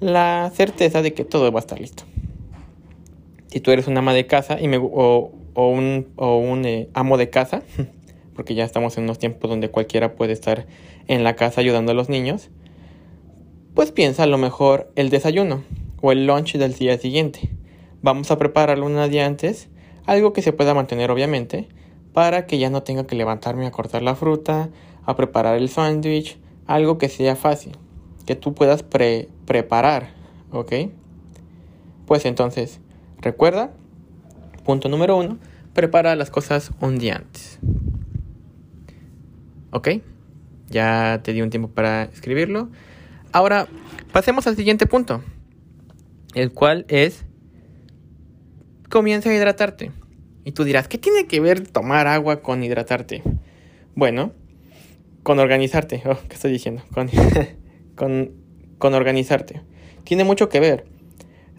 la 0.00 0.50
certeza 0.54 1.02
de 1.02 1.14
que 1.14 1.24
todo 1.24 1.50
va 1.50 1.58
a 1.58 1.62
estar 1.62 1.80
listo. 1.80 2.04
Si 3.48 3.60
tú 3.60 3.70
eres 3.70 3.86
un 3.86 3.96
ama 3.96 4.12
de 4.12 4.26
casa 4.26 4.60
y 4.60 4.68
me, 4.68 4.78
o, 4.78 5.32
un, 5.54 6.08
o 6.16 6.38
un 6.38 6.64
eh, 6.66 6.88
amo 6.92 7.16
de 7.16 7.30
casa, 7.30 7.62
porque 8.34 8.54
ya 8.54 8.64
estamos 8.64 8.96
en 8.98 9.04
unos 9.04 9.18
tiempos 9.18 9.48
donde 9.50 9.70
cualquiera 9.70 10.14
puede 10.14 10.32
estar 10.32 10.66
en 11.06 11.24
la 11.24 11.34
casa 11.34 11.60
ayudando 11.60 11.92
a 11.92 11.94
los 11.94 12.08
niños, 12.08 12.50
pues 13.78 13.92
piensa 13.92 14.24
a 14.24 14.26
lo 14.26 14.38
mejor 14.38 14.90
el 14.96 15.08
desayuno 15.08 15.62
o 16.00 16.10
el 16.10 16.26
lunch 16.26 16.56
del 16.56 16.74
día 16.74 16.98
siguiente. 16.98 17.48
Vamos 18.02 18.32
a 18.32 18.36
prepararlo 18.36 18.84
un 18.86 19.08
día 19.08 19.24
antes, 19.24 19.68
algo 20.04 20.32
que 20.32 20.42
se 20.42 20.52
pueda 20.52 20.74
mantener 20.74 21.12
obviamente, 21.12 21.68
para 22.12 22.48
que 22.48 22.58
ya 22.58 22.70
no 22.70 22.82
tenga 22.82 23.06
que 23.06 23.14
levantarme 23.14 23.68
a 23.68 23.70
cortar 23.70 24.02
la 24.02 24.16
fruta, 24.16 24.68
a 25.04 25.14
preparar 25.14 25.56
el 25.56 25.68
sándwich, 25.68 26.40
algo 26.66 26.98
que 26.98 27.08
sea 27.08 27.36
fácil, 27.36 27.76
que 28.26 28.34
tú 28.34 28.52
puedas 28.52 28.82
preparar, 28.82 30.10
¿ok? 30.50 30.72
Pues 32.04 32.24
entonces, 32.24 32.80
recuerda, 33.20 33.70
punto 34.64 34.88
número 34.88 35.16
uno, 35.16 35.38
prepara 35.72 36.16
las 36.16 36.30
cosas 36.30 36.72
un 36.80 36.98
día 36.98 37.14
antes. 37.14 37.60
¿Ok? 39.70 39.88
Ya 40.68 41.20
te 41.22 41.32
di 41.32 41.42
un 41.42 41.50
tiempo 41.50 41.68
para 41.68 42.02
escribirlo. 42.02 42.70
Ahora, 43.32 43.68
pasemos 44.12 44.46
al 44.46 44.56
siguiente 44.56 44.86
punto, 44.86 45.22
el 46.34 46.52
cual 46.52 46.86
es 46.88 47.24
comienza 48.88 49.30
a 49.30 49.34
hidratarte. 49.34 49.92
Y 50.44 50.52
tú 50.52 50.64
dirás, 50.64 50.88
¿qué 50.88 50.96
tiene 50.96 51.26
que 51.26 51.40
ver 51.40 51.66
tomar 51.68 52.06
agua 52.06 52.40
con 52.40 52.62
hidratarte? 52.62 53.22
Bueno, 53.94 54.32
con 55.22 55.38
organizarte. 55.38 56.02
Oh, 56.06 56.16
¿Qué 56.28 56.34
estoy 56.34 56.52
diciendo? 56.52 56.82
Con, 56.92 57.10
con, 57.96 58.32
con 58.78 58.94
organizarte. 58.94 59.60
Tiene 60.04 60.24
mucho 60.24 60.48
que 60.48 60.60
ver. 60.60 60.86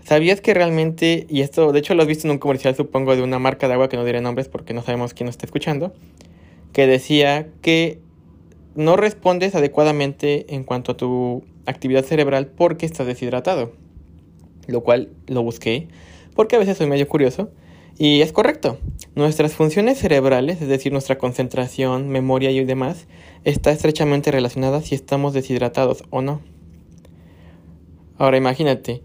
¿Sabías 0.04 0.42
que 0.42 0.56
realmente, 0.56 1.28
y 1.30 1.42
esto 1.42 1.72
de 1.72 1.80
hecho 1.80 1.94
lo 1.94 2.02
has 2.02 2.08
visto 2.08 2.26
en 2.26 2.32
un 2.32 2.40
comercial 2.40 2.76
supongo 2.76 3.16
de 3.16 3.22
una 3.22 3.38
marca 3.38 3.68
de 3.68 3.76
agua 3.76 3.90
que 3.90 3.98
no 3.98 4.06
diré 4.06 4.22
nombres 4.22 4.48
porque 4.48 4.74
no 4.74 4.82
sabemos 4.82 5.14
quién 5.14 5.26
nos 5.26 5.34
está 5.34 5.46
escuchando, 5.46 5.94
que 6.74 6.88
decía 6.88 7.48
que 7.62 8.00
no 8.74 8.96
respondes 8.96 9.54
adecuadamente 9.54 10.56
en 10.56 10.64
cuanto 10.64 10.94
a 10.94 10.98
tu 10.98 11.44
actividad 11.70 12.04
cerebral 12.04 12.48
porque 12.48 12.86
estás 12.86 13.08
deshidratado. 13.08 13.72
Lo 14.68 14.82
cual 14.82 15.10
lo 15.28 15.42
busqué 15.44 15.88
porque 16.36 16.56
a 16.56 16.60
veces 16.60 16.78
soy 16.78 16.88
medio 16.88 17.08
curioso. 17.08 17.50
Y 17.98 18.22
es 18.22 18.32
correcto. 18.32 18.78
Nuestras 19.14 19.54
funciones 19.54 19.98
cerebrales, 19.98 20.62
es 20.62 20.70
decir, 20.70 20.94
nuestra 20.94 21.18
concentración, 21.18 22.08
memoria 22.08 22.50
y 22.50 22.64
demás, 22.64 23.08
está 23.44 23.72
estrechamente 23.72 24.32
relacionada 24.32 24.82
si 24.82 24.96
estamos 24.96 25.34
deshidratados 25.34 26.04
o 26.10 26.22
no. 26.22 26.40
Ahora 28.18 28.38
imagínate, 28.38 29.02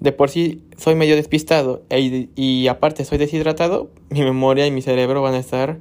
de 0.00 0.12
por 0.12 0.28
sí 0.28 0.62
soy 0.76 0.94
medio 0.94 1.16
despistado 1.16 1.84
e 1.88 2.28
y 2.36 2.68
aparte 2.68 3.06
soy 3.06 3.16
deshidratado, 3.16 3.90
mi 4.10 4.20
memoria 4.20 4.66
y 4.66 4.70
mi 4.70 4.82
cerebro 4.82 5.22
van 5.22 5.32
a 5.34 5.38
estar, 5.38 5.78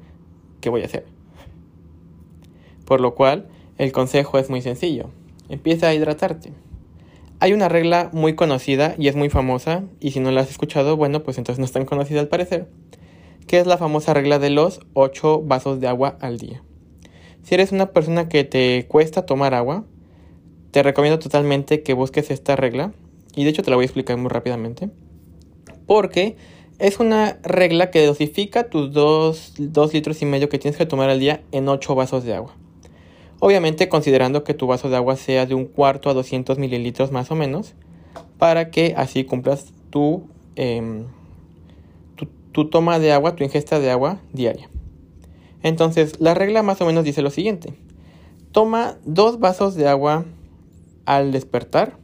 ¿qué 0.61 0.69
voy 0.69 0.83
a 0.83 0.85
hacer? 0.85 1.05
Por 2.85 3.01
lo 3.01 3.13
cual, 3.13 3.49
el 3.77 3.91
consejo 3.91 4.37
es 4.39 4.49
muy 4.49 4.61
sencillo. 4.61 5.09
Empieza 5.49 5.87
a 5.87 5.93
hidratarte. 5.93 6.51
Hay 7.39 7.51
una 7.51 7.67
regla 7.67 8.09
muy 8.13 8.35
conocida 8.35 8.95
y 8.97 9.09
es 9.09 9.15
muy 9.15 9.29
famosa, 9.29 9.83
y 9.99 10.11
si 10.11 10.19
no 10.19 10.31
la 10.31 10.41
has 10.41 10.49
escuchado, 10.49 10.95
bueno, 10.95 11.23
pues 11.23 11.37
entonces 11.37 11.59
no 11.59 11.65
es 11.65 11.71
tan 11.73 11.85
conocida 11.85 12.21
al 12.21 12.29
parecer, 12.29 12.69
que 13.47 13.59
es 13.59 13.67
la 13.67 13.77
famosa 13.77 14.13
regla 14.13 14.39
de 14.39 14.49
los 14.49 14.79
8 14.93 15.41
vasos 15.41 15.81
de 15.81 15.87
agua 15.87 16.17
al 16.21 16.37
día. 16.37 16.63
Si 17.43 17.53
eres 17.55 17.73
una 17.73 17.91
persona 17.91 18.29
que 18.29 18.45
te 18.45 18.85
cuesta 18.87 19.25
tomar 19.25 19.53
agua, 19.53 19.83
te 20.71 20.81
recomiendo 20.81 21.19
totalmente 21.19 21.83
que 21.83 21.93
busques 21.93 22.31
esta 22.31 22.55
regla, 22.55 22.93
y 23.35 23.43
de 23.43 23.49
hecho 23.49 23.63
te 23.63 23.69
la 23.71 23.75
voy 23.75 23.83
a 23.83 23.87
explicar 23.87 24.15
muy 24.15 24.29
rápidamente, 24.29 24.89
porque 25.85 26.37
es 26.79 26.99
una 26.99 27.39
regla 27.43 27.91
que 27.91 28.05
dosifica 28.05 28.69
tus 28.69 28.93
2 28.93 29.93
litros 29.93 30.21
y 30.21 30.25
medio 30.25 30.47
que 30.47 30.59
tienes 30.59 30.77
que 30.77 30.85
tomar 30.85 31.09
al 31.09 31.19
día 31.19 31.41
en 31.51 31.67
8 31.67 31.93
vasos 31.93 32.23
de 32.23 32.35
agua. 32.35 32.55
Obviamente 33.45 33.89
considerando 33.89 34.45
que 34.45 34.53
tu 34.53 34.67
vaso 34.67 34.89
de 34.89 34.95
agua 34.95 35.17
sea 35.17 35.45
de 35.45 35.53
un 35.53 35.65
cuarto 35.65 36.09
a 36.09 36.13
200 36.13 36.57
mililitros 36.59 37.11
más 37.11 37.29
o 37.29 37.35
menos, 37.35 37.73
para 38.37 38.71
que 38.71 38.93
así 38.95 39.25
cumplas 39.25 39.73
em, 40.55 41.07
tu, 42.15 42.27
tu, 42.53 42.69
toma 42.69 42.99
de 42.99 43.11
agua, 43.11 43.35
tu 43.35 43.43
ingesta 43.43 43.81
de 43.81 43.91
agua 43.91 44.21
diaria. 44.31 44.69
Entonces, 45.61 46.21
la 46.21 46.33
regla 46.33 46.63
más 46.63 46.79
o 46.79 46.85
menos 46.85 47.03
dice 47.03 47.21
lo 47.21 47.31
siguiente. 47.31 47.73
Toma 48.53 48.97
dos 49.03 49.41
vasos 49.41 49.75
de 49.75 49.89
agua 49.89 50.23
al 51.05 51.33
despertar, 51.33 51.97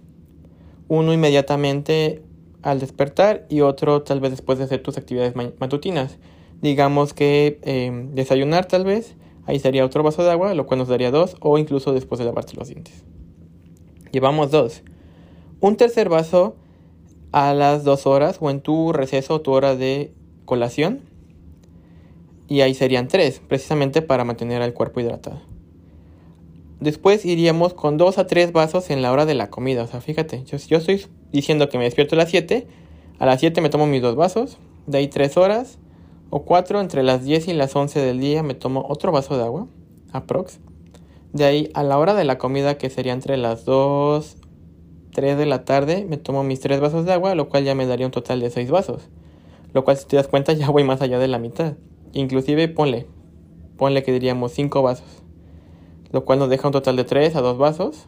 uno 0.89 1.13
inmediatamente 1.13 2.21
al 2.63 2.81
despertar 2.81 3.45
y 3.47 3.61
otro 3.61 4.01
tal 4.01 4.19
vez 4.19 4.31
después 4.31 4.57
de 4.57 4.65
hacer 4.65 4.83
tus 4.83 4.97
actividades 4.97 5.35
matutinas. 5.57 6.17
Digamos 6.61 7.13
que 7.13 7.61
em, 7.63 8.13
desayunar 8.13 8.65
tal 8.65 8.83
vez 8.83 9.15
Ahí 9.45 9.59
sería 9.59 9.85
otro 9.85 10.03
vaso 10.03 10.23
de 10.23 10.31
agua, 10.31 10.53
lo 10.53 10.65
cual 10.65 10.79
nos 10.79 10.87
daría 10.87 11.11
dos, 11.11 11.35
o 11.39 11.57
incluso 11.57 11.93
después 11.93 12.19
de 12.19 12.25
lavarte 12.25 12.55
los 12.55 12.67
dientes. 12.67 13.03
Llevamos 14.11 14.51
dos. 14.51 14.83
Un 15.59 15.75
tercer 15.75 16.09
vaso 16.09 16.55
a 17.31 17.53
las 17.53 17.83
dos 17.83 18.07
horas 18.07 18.37
o 18.39 18.49
en 18.49 18.61
tu 18.61 18.93
receso 18.93 19.41
tu 19.41 19.51
hora 19.51 19.75
de 19.75 20.13
colación. 20.45 21.01
Y 22.47 22.61
ahí 22.61 22.73
serían 22.73 23.07
tres, 23.07 23.41
precisamente 23.47 24.01
para 24.01 24.23
mantener 24.23 24.61
al 24.61 24.73
cuerpo 24.73 24.99
hidratado. 24.99 25.41
Después 26.79 27.25
iríamos 27.25 27.73
con 27.73 27.97
dos 27.97 28.17
a 28.17 28.25
tres 28.25 28.53
vasos 28.53 28.89
en 28.89 29.01
la 29.01 29.11
hora 29.11 29.25
de 29.25 29.35
la 29.35 29.49
comida. 29.49 29.83
O 29.83 29.87
sea, 29.87 30.01
fíjate, 30.01 30.43
yo, 30.45 30.57
yo 30.57 30.77
estoy 30.77 31.05
diciendo 31.31 31.69
que 31.69 31.77
me 31.77 31.83
despierto 31.83 32.15
a 32.15 32.17
las 32.17 32.29
7. 32.29 32.67
A 33.19 33.25
las 33.25 33.41
7 33.41 33.61
me 33.61 33.69
tomo 33.69 33.85
mis 33.85 34.01
dos 34.01 34.15
vasos. 34.15 34.57
De 34.87 34.97
ahí 34.97 35.07
tres 35.07 35.37
horas 35.37 35.77
o 36.29 36.43
4 36.43 36.79
entre 36.79 37.03
las 37.03 37.23
10 37.23 37.47
y 37.47 37.53
las 37.53 37.75
11 37.75 37.99
del 37.99 38.19
día 38.19 38.43
me 38.43 38.53
tomo 38.53 38.85
otro 38.87 39.11
vaso 39.11 39.37
de 39.37 39.43
agua, 39.43 39.67
aprox. 40.11 40.59
De 41.33 41.45
ahí 41.45 41.69
a 41.73 41.83
la 41.83 41.97
hora 41.97 42.13
de 42.13 42.23
la 42.23 42.37
comida, 42.37 42.77
que 42.77 42.89
sería 42.89 43.13
entre 43.13 43.37
las 43.37 43.65
2, 43.65 44.37
3 45.13 45.37
de 45.37 45.45
la 45.45 45.65
tarde, 45.65 46.05
me 46.07 46.17
tomo 46.17 46.43
mis 46.43 46.59
3 46.59 46.79
vasos 46.79 47.05
de 47.05 47.13
agua, 47.13 47.35
lo 47.35 47.49
cual 47.49 47.63
ya 47.63 47.75
me 47.75 47.85
daría 47.85 48.05
un 48.05 48.11
total 48.11 48.39
de 48.39 48.49
6 48.49 48.71
vasos. 48.71 49.09
Lo 49.73 49.83
cual, 49.83 49.97
si 49.97 50.07
te 50.07 50.15
das 50.15 50.27
cuenta, 50.27 50.53
ya 50.53 50.69
voy 50.69 50.83
más 50.83 51.01
allá 51.01 51.19
de 51.19 51.27
la 51.27 51.39
mitad. 51.39 51.73
Inclusive, 52.13 52.67
ponle, 52.69 53.05
ponle 53.77 54.03
que 54.03 54.11
diríamos 54.11 54.51
5 54.53 54.81
vasos. 54.81 55.23
Lo 56.11 56.25
cual 56.25 56.39
nos 56.39 56.49
deja 56.49 56.67
un 56.67 56.71
total 56.71 56.95
de 56.95 57.03
3 57.03 57.35
a 57.35 57.41
2 57.41 57.57
vasos. 57.57 58.07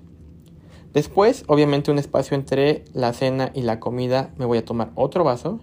Después, 0.94 1.44
obviamente, 1.48 1.92
un 1.92 2.00
espacio 2.00 2.36
entre 2.36 2.84
la 2.94 3.13
cena 3.13 3.51
y 3.54 3.62
la 3.62 3.80
comida, 3.80 4.34
me 4.38 4.46
voy 4.46 4.58
a 4.58 4.66
tomar 4.66 4.92
otro 4.96 5.24
vaso. 5.24 5.60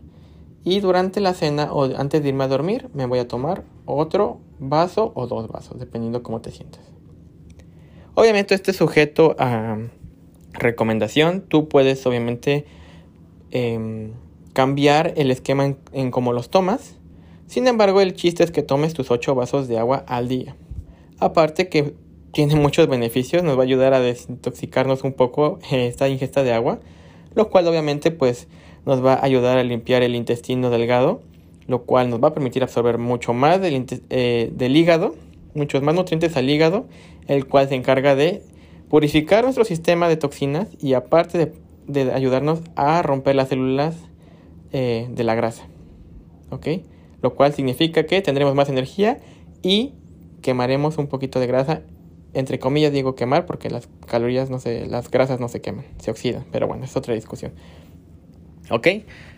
Y 0.69 0.81
durante 0.81 1.21
la 1.21 1.33
cena 1.33 1.73
o 1.73 1.85
antes 1.97 2.23
de 2.23 2.29
irme 2.29 2.45
a 2.45 2.49
dormir 2.49 2.91
me 2.93 3.07
voy 3.07 3.21
a 3.21 3.27
tomar 3.27 3.65
otro 3.87 4.41
vaso 4.59 5.13
o 5.15 5.27
dos 5.27 5.49
vasos, 5.49 5.79
dependiendo 5.79 6.23
cómo 6.23 6.43
te 6.43 6.51
sientas. 6.51 6.83
Obviamente 8.15 8.55
este 8.55 8.75
sujeto 8.75 9.35
a 9.39 9.79
recomendación. 10.53 11.41
Tú 11.41 11.69
puedes 11.69 12.05
obviamente 12.07 12.67
em, 13.51 14.13
cambiar 14.53 15.15
el 15.17 15.31
esquema 15.31 15.75
en, 15.93 16.11
cómo 16.11 16.35
los 16.35 16.51
tomas. 16.51 16.97
Sin 17.47 17.67
embargo, 17.67 18.03
el 18.03 18.13
chiste 18.13 18.45
es 18.45 18.51
que 18.51 18.63
tomes 18.63 18.93
tus 18.93 19.11
8 19.11 19.35
vasos 19.35 19.69
de 19.69 19.79
agua 19.79 20.05
al 20.07 20.29
día. 20.29 20.55
Aparte 21.19 21.71
que 21.71 21.95
tiene 22.33 22.57
muchos 22.57 22.89
beneficios, 22.89 23.43
nos 23.43 23.57
va 23.57 23.63
a 23.63 23.65
ayudar 23.65 23.95
a 23.95 24.01
desintoxicarnos 24.01 25.03
un 25.03 25.15
poco 25.15 25.61
esta 25.71 26.11
ingesta 26.11 26.43
de 26.43 26.53
agua, 26.53 26.81
lo 27.35 27.49
cual 27.49 27.67
obviamente 27.69 28.11
pues 28.11 28.49
nos 28.87 29.05
va 29.05 29.15
a 29.15 29.25
ayudar 29.25 29.59
a 29.59 29.63
limpiar 29.63 30.03
el 30.03 30.15
intestino 30.15 30.71
delgado, 30.71 31.23
lo 31.67 31.83
cual 31.83 32.11
nos 32.11 32.23
va 32.23 32.29
a 32.29 32.35
permitir 32.35 32.63
absorber 32.63 32.99
mucho 32.99 33.35
más 33.35 33.61
del, 33.61 33.85
eh, 34.11 34.51
del 34.53 34.77
hígado, 34.77 35.15
muchos 35.55 35.83
más 35.83 35.95
nutrientes 35.95 36.37
al 36.37 36.49
hígado, 36.49 36.87
el 37.27 37.47
cual 37.47 37.69
se 37.69 37.75
encarga 37.75 38.15
de 38.15 38.43
purificar 38.89 39.45
nuestro 39.45 39.65
sistema 39.65 40.09
de 40.09 40.17
toxinas 40.17 40.69
y 40.81 40.95
aparte 40.95 41.53
de, 41.87 42.13
ayudarnos 42.13 42.61
a 42.77 43.03
romper 43.03 43.37
las 43.37 43.49
células 43.49 43.97
eh, 44.73 45.09
de 45.11 45.25
la 45.25 45.35
grasa. 45.35 45.67
¿Ok? 46.51 46.67
Lo 47.23 47.35
cual 47.35 47.53
significa 47.53 48.05
que 48.05 48.23
tendremos 48.23 48.55
más 48.55 48.69
energía 48.69 49.19
y 49.63 49.95
quemaremos 50.43 50.99
un 50.99 51.07
poquito 51.07 51.41
de 51.41 51.47
grasa. 51.47 51.83
Entre 52.35 52.59
comillas 52.59 52.93
digo 52.93 53.15
quemar 53.15 53.47
porque 53.47 53.71
las 53.71 53.89
calorías 54.07 54.51
no 54.51 54.59
se, 54.59 54.87
las 54.87 55.11
grasas 55.11 55.41
no 55.41 55.49
se 55.49 55.61
queman, 55.61 55.85
se 55.99 56.11
oxidan. 56.11 56.45
Pero 56.53 56.67
bueno, 56.67 56.85
es 56.85 56.97
otra 56.97 57.15
discusión. 57.15 57.53
¿Ok? 58.71 58.89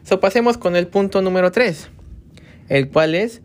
So 0.02 0.20
pasemos 0.20 0.58
con 0.58 0.76
el 0.76 0.86
punto 0.86 1.22
número 1.22 1.52
3, 1.52 1.90
el 2.68 2.88
cual 2.88 3.14
es 3.14 3.42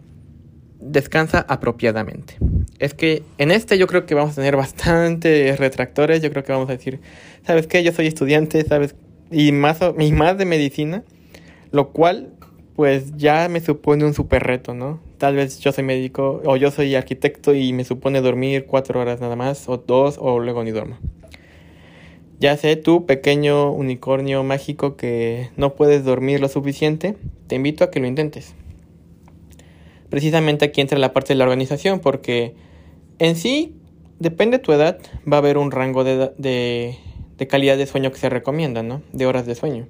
descansa 0.79 1.45
apropiadamente. 1.47 2.37
Es 2.79 2.93
que 2.93 3.23
en 3.37 3.51
este 3.51 3.77
yo 3.77 3.87
creo 3.87 4.05
que 4.05 4.15
vamos 4.15 4.33
a 4.33 4.35
tener 4.35 4.55
bastantes 4.55 5.57
retractores. 5.59 6.21
Yo 6.21 6.29
creo 6.31 6.43
que 6.43 6.51
vamos 6.51 6.69
a 6.69 6.73
decir, 6.73 6.99
¿sabes 7.45 7.67
qué? 7.67 7.83
Yo 7.83 7.91
soy 7.91 8.07
estudiante, 8.07 8.63
¿sabes? 8.63 8.95
Y 9.31 9.51
más, 9.51 9.79
y 9.99 10.11
más 10.11 10.37
de 10.37 10.45
medicina. 10.45 11.03
Lo 11.71 11.89
cual 11.91 12.29
pues 12.75 13.15
ya 13.15 13.47
me 13.49 13.61
supone 13.61 14.03
un 14.03 14.13
super 14.13 14.43
reto, 14.43 14.73
¿no? 14.73 14.99
Tal 15.17 15.35
vez 15.35 15.59
yo 15.59 15.71
soy 15.71 15.85
médico 15.85 16.41
o 16.45 16.57
yo 16.57 16.71
soy 16.71 16.93
arquitecto 16.95 17.53
y 17.53 17.71
me 17.71 17.85
supone 17.85 18.19
dormir 18.19 18.65
cuatro 18.65 18.99
horas 18.99 19.21
nada 19.21 19.37
más, 19.37 19.69
o 19.69 19.77
dos, 19.77 20.17
o 20.19 20.39
luego 20.39 20.63
ni 20.63 20.71
duermo. 20.71 20.97
Ya 22.39 22.57
sé, 22.57 22.75
tú, 22.75 23.05
pequeño 23.05 23.71
unicornio 23.71 24.43
mágico 24.43 24.97
que 24.97 25.49
no 25.55 25.75
puedes 25.75 26.03
dormir 26.03 26.41
lo 26.41 26.49
suficiente, 26.49 27.15
te 27.47 27.55
invito 27.55 27.83
a 27.83 27.91
que 27.91 28.01
lo 28.01 28.07
intentes. 28.07 28.55
Precisamente 30.09 30.65
aquí 30.65 30.81
entra 30.81 30.99
la 30.99 31.13
parte 31.13 31.33
de 31.33 31.37
la 31.37 31.45
organización, 31.45 31.99
porque 31.99 32.53
en 33.19 33.37
sí, 33.37 33.75
depende 34.19 34.57
de 34.57 34.63
tu 34.63 34.73
edad, 34.73 34.99
va 35.31 35.37
a 35.37 35.39
haber 35.39 35.57
un 35.57 35.71
rango 35.71 36.03
de, 36.03 36.31
de, 36.37 37.47
calidad 37.47 37.77
de 37.77 37.85
sueño 37.85 38.11
que 38.11 38.17
se 38.17 38.29
recomienda, 38.29 38.83
¿no? 38.83 39.01
De 39.13 39.25
horas 39.25 39.45
de 39.45 39.55
sueño. 39.55 39.87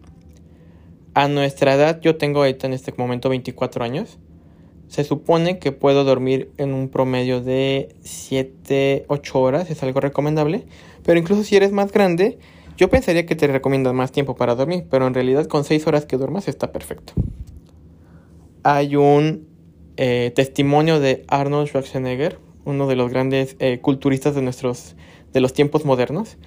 A 1.15 1.27
nuestra 1.27 1.73
edad, 1.73 1.99
yo 2.01 2.17
tengo 2.17 2.39
ahorita 2.39 2.67
en 2.67 2.73
este 2.73 2.93
momento 2.95 3.29
24 3.29 3.83
años. 3.83 4.19
Se 4.87 5.03
supone 5.03 5.57
que 5.57 5.71
puedo 5.71 6.03
dormir 6.03 6.51
en 6.57 6.73
un 6.73 6.89
promedio 6.89 7.41
de 7.41 7.95
7, 8.01 9.05
8 9.07 9.41
horas, 9.41 9.71
es 9.71 9.81
algo 9.81 9.99
recomendable. 9.99 10.65
Pero 11.05 11.19
incluso 11.19 11.43
si 11.43 11.55
eres 11.55 11.71
más 11.71 11.91
grande, 11.91 12.39
yo 12.77 12.89
pensaría 12.89 13.25
que 13.25 13.35
te 13.35 13.47
recomiendo 13.47 13.93
más 13.93 14.11
tiempo 14.11 14.35
para 14.35 14.55
dormir, 14.55 14.85
pero 14.89 15.07
en 15.07 15.13
realidad 15.13 15.45
con 15.47 15.63
6 15.63 15.87
horas 15.87 16.05
que 16.05 16.17
duermas 16.17 16.47
está 16.47 16.71
perfecto. 16.71 17.13
Hay 18.63 18.95
un 18.95 19.47
eh, 19.97 20.31
testimonio 20.35 20.99
de 20.99 21.23
Arnold 21.27 21.67
Schwarzenegger, 21.67 22.39
uno 22.65 22.87
de 22.87 22.95
los 22.95 23.11
grandes 23.11 23.55
eh, 23.59 23.79
culturistas 23.79 24.35
de, 24.35 24.41
nuestros, 24.41 24.95
de 25.31 25.39
los 25.39 25.53
tiempos 25.53 25.85
modernos. 25.85 26.37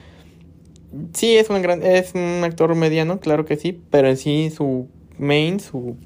Sí, 1.15 1.37
es 1.37 1.49
un, 1.49 1.63
gran, 1.63 1.83
es 1.83 2.15
un 2.15 2.43
actor 2.43 2.75
mediano, 2.75 3.21
claro 3.21 3.45
que 3.45 3.57
sí, 3.57 3.81
pero 3.91 4.09
en 4.09 4.17
sí 4.17 4.51
su 4.55 4.89
main, 5.19 5.61
su, 5.61 5.97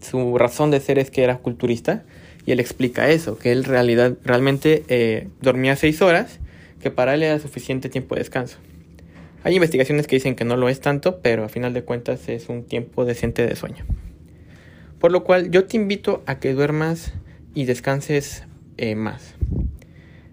su 0.00 0.36
razón 0.36 0.70
de 0.70 0.80
ser 0.80 0.98
es 0.98 1.10
que 1.10 1.22
era 1.22 1.38
culturista. 1.38 2.04
Y 2.44 2.52
él 2.52 2.60
explica 2.60 3.08
eso, 3.10 3.38
que 3.38 3.52
él 3.52 3.64
realidad, 3.64 4.14
realmente 4.22 4.84
eh, 4.88 5.28
dormía 5.40 5.76
6 5.76 6.02
horas 6.02 6.40
que 6.80 6.90
para 6.90 7.14
él 7.14 7.22
era 7.22 7.38
suficiente 7.38 7.88
tiempo 7.88 8.14
de 8.14 8.20
descanso. 8.20 8.58
Hay 9.44 9.54
investigaciones 9.54 10.06
que 10.06 10.16
dicen 10.16 10.34
que 10.34 10.44
no 10.44 10.56
lo 10.56 10.68
es 10.68 10.80
tanto, 10.80 11.20
pero 11.20 11.44
a 11.44 11.48
final 11.48 11.72
de 11.72 11.84
cuentas 11.84 12.28
es 12.28 12.48
un 12.48 12.64
tiempo 12.64 13.04
decente 13.04 13.46
de 13.46 13.54
sueño. 13.54 13.84
Por 14.98 15.12
lo 15.12 15.24
cual 15.24 15.50
yo 15.50 15.66
te 15.66 15.76
invito 15.76 16.22
a 16.26 16.40
que 16.40 16.52
duermas 16.52 17.12
y 17.54 17.64
descanses 17.64 18.44
eh, 18.76 18.96
más. 18.96 19.34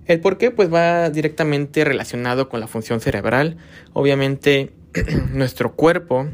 El 0.05 0.19
por 0.19 0.37
qué 0.37 0.51
pues 0.51 0.73
va 0.73 1.09
directamente 1.09 1.85
relacionado 1.85 2.49
con 2.49 2.59
la 2.59 2.67
función 2.67 2.99
cerebral. 2.99 3.57
Obviamente 3.93 4.71
nuestro 5.31 5.75
cuerpo, 5.75 6.27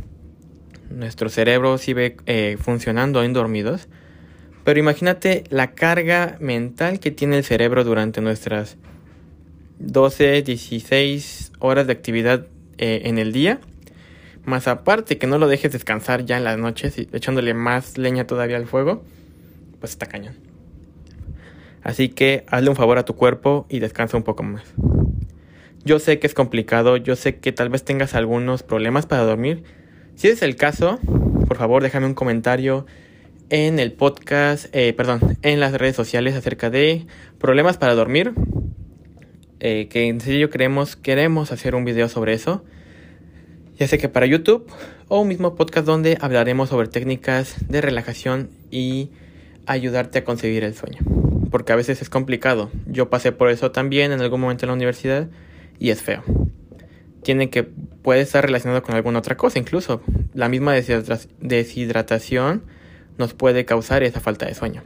nuestro 0.89 1.29
cerebro 1.29 1.77
sigue 1.77 2.17
eh, 2.25 2.57
funcionando 2.59 3.23
en 3.23 3.33
dormidos. 3.33 3.87
Pero 4.63 4.79
imagínate 4.79 5.43
la 5.49 5.71
carga 5.71 6.37
mental 6.39 6.99
que 6.99 7.11
tiene 7.11 7.37
el 7.37 7.43
cerebro 7.43 7.83
durante 7.83 8.21
nuestras 8.21 8.77
12, 9.79 10.41
16 10.43 11.53
horas 11.59 11.87
de 11.87 11.93
actividad 11.93 12.47
eh, 12.77 13.01
en 13.05 13.17
el 13.17 13.31
día. 13.31 13.59
Más 14.43 14.67
aparte 14.67 15.17
que 15.17 15.27
no 15.27 15.37
lo 15.37 15.47
dejes 15.47 15.71
descansar 15.71 16.25
ya 16.25 16.37
en 16.37 16.43
las 16.43 16.57
noches 16.57 16.97
echándole 16.97 17.53
más 17.53 17.97
leña 17.97 18.27
todavía 18.27 18.57
al 18.57 18.67
fuego, 18.67 19.03
pues 19.79 19.93
está 19.93 20.05
cañón. 20.05 20.35
Así 21.81 22.09
que 22.09 22.45
hazle 22.47 22.69
un 22.69 22.75
favor 22.75 22.97
a 22.97 23.05
tu 23.05 23.15
cuerpo 23.15 23.65
y 23.69 23.79
descansa 23.79 24.17
un 24.17 24.23
poco 24.23 24.43
más. 24.43 24.63
Yo 25.85 25.99
sé 25.99 26.19
que 26.19 26.27
es 26.27 26.33
complicado, 26.33 26.97
yo 26.97 27.15
sé 27.15 27.37
que 27.37 27.53
tal 27.53 27.69
vez 27.69 27.83
tengas 27.83 28.15
algunos 28.15 28.63
problemas 28.63 29.05
para 29.05 29.23
dormir. 29.23 29.63
Si 30.15 30.27
es 30.27 30.41
el 30.41 30.57
caso, 30.57 30.99
por 31.47 31.57
favor 31.57 31.83
déjame 31.83 32.05
un 32.05 32.15
comentario 32.15 32.85
en 33.49 33.79
el 33.79 33.93
podcast, 33.93 34.67
eh, 34.75 34.93
perdón, 34.93 35.37
en 35.41 35.59
las 35.59 35.73
redes 35.73 35.95
sociales 35.95 36.35
acerca 36.35 36.69
de 36.69 37.07
problemas 37.39 37.77
para 37.77 37.95
dormir 37.95 38.33
eh, 39.59 39.87
que 39.89 40.07
en 40.07 40.21
serio 40.21 40.49
queremos, 40.49 40.95
queremos 40.95 41.51
hacer 41.51 41.75
un 41.75 41.85
video 41.85 42.07
sobre 42.09 42.33
eso. 42.33 42.63
Ya 43.77 43.87
sé 43.87 43.97
que 43.97 44.09
para 44.09 44.25
YouTube 44.25 44.67
o 45.07 45.21
un 45.21 45.27
mismo 45.27 45.55
podcast 45.55 45.85
donde 45.85 46.17
hablaremos 46.21 46.69
sobre 46.69 46.87
técnicas 46.87 47.55
de 47.67 47.81
relajación 47.81 48.49
y 48.71 49.09
ayudarte 49.65 50.19
a 50.19 50.23
conseguir 50.23 50.63
el 50.63 50.75
sueño. 50.75 50.99
Porque 51.51 51.73
a 51.73 51.75
veces 51.75 52.01
es 52.01 52.09
complicado. 52.09 52.69
Yo 52.87 53.09
pasé 53.09 53.31
por 53.31 53.49
eso 53.49 53.71
también 53.71 54.11
en 54.11 54.21
algún 54.21 54.41
momento 54.41 54.65
en 54.65 54.67
la 54.67 54.75
universidad 54.75 55.27
y 55.79 55.89
es 55.89 56.01
feo. 56.01 56.23
Tiene 57.23 57.49
que, 57.49 57.63
puede 57.63 58.21
estar 58.21 58.45
relacionado 58.45 58.81
con 58.83 58.95
alguna 58.95 59.19
otra 59.19 59.37
cosa 59.37 59.59
incluso. 59.59 60.01
La 60.33 60.49
misma 60.49 60.73
deshidratación 60.73 62.63
nos 63.17 63.33
puede 63.33 63.65
causar 63.65 64.03
esa 64.03 64.19
falta 64.19 64.45
de 64.45 64.55
sueño. 64.55 64.81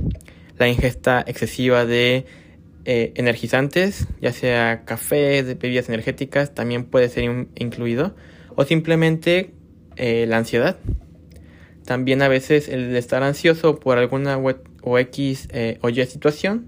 La 0.57 0.67
ingesta 0.67 1.23
excesiva 1.25 1.85
de 1.85 2.25
eh, 2.85 3.13
energizantes, 3.15 4.07
ya 4.21 4.33
sea 4.33 4.83
café, 4.85 5.41
bebidas 5.41 5.87
energéticas, 5.87 6.53
también 6.53 6.83
puede 6.83 7.09
ser 7.09 7.23
incluido. 7.55 8.15
O 8.55 8.65
simplemente 8.65 9.51
eh, 9.95 10.25
la 10.27 10.37
ansiedad. 10.37 10.77
También 11.85 12.21
a 12.21 12.27
veces 12.27 12.69
el 12.69 12.95
estar 12.95 13.23
ansioso 13.23 13.79
por 13.79 13.97
alguna 13.97 14.37
o 14.37 14.99
X 14.99 15.47
eh, 15.51 15.77
o 15.81 15.89
Y 15.89 16.05
situación 16.05 16.67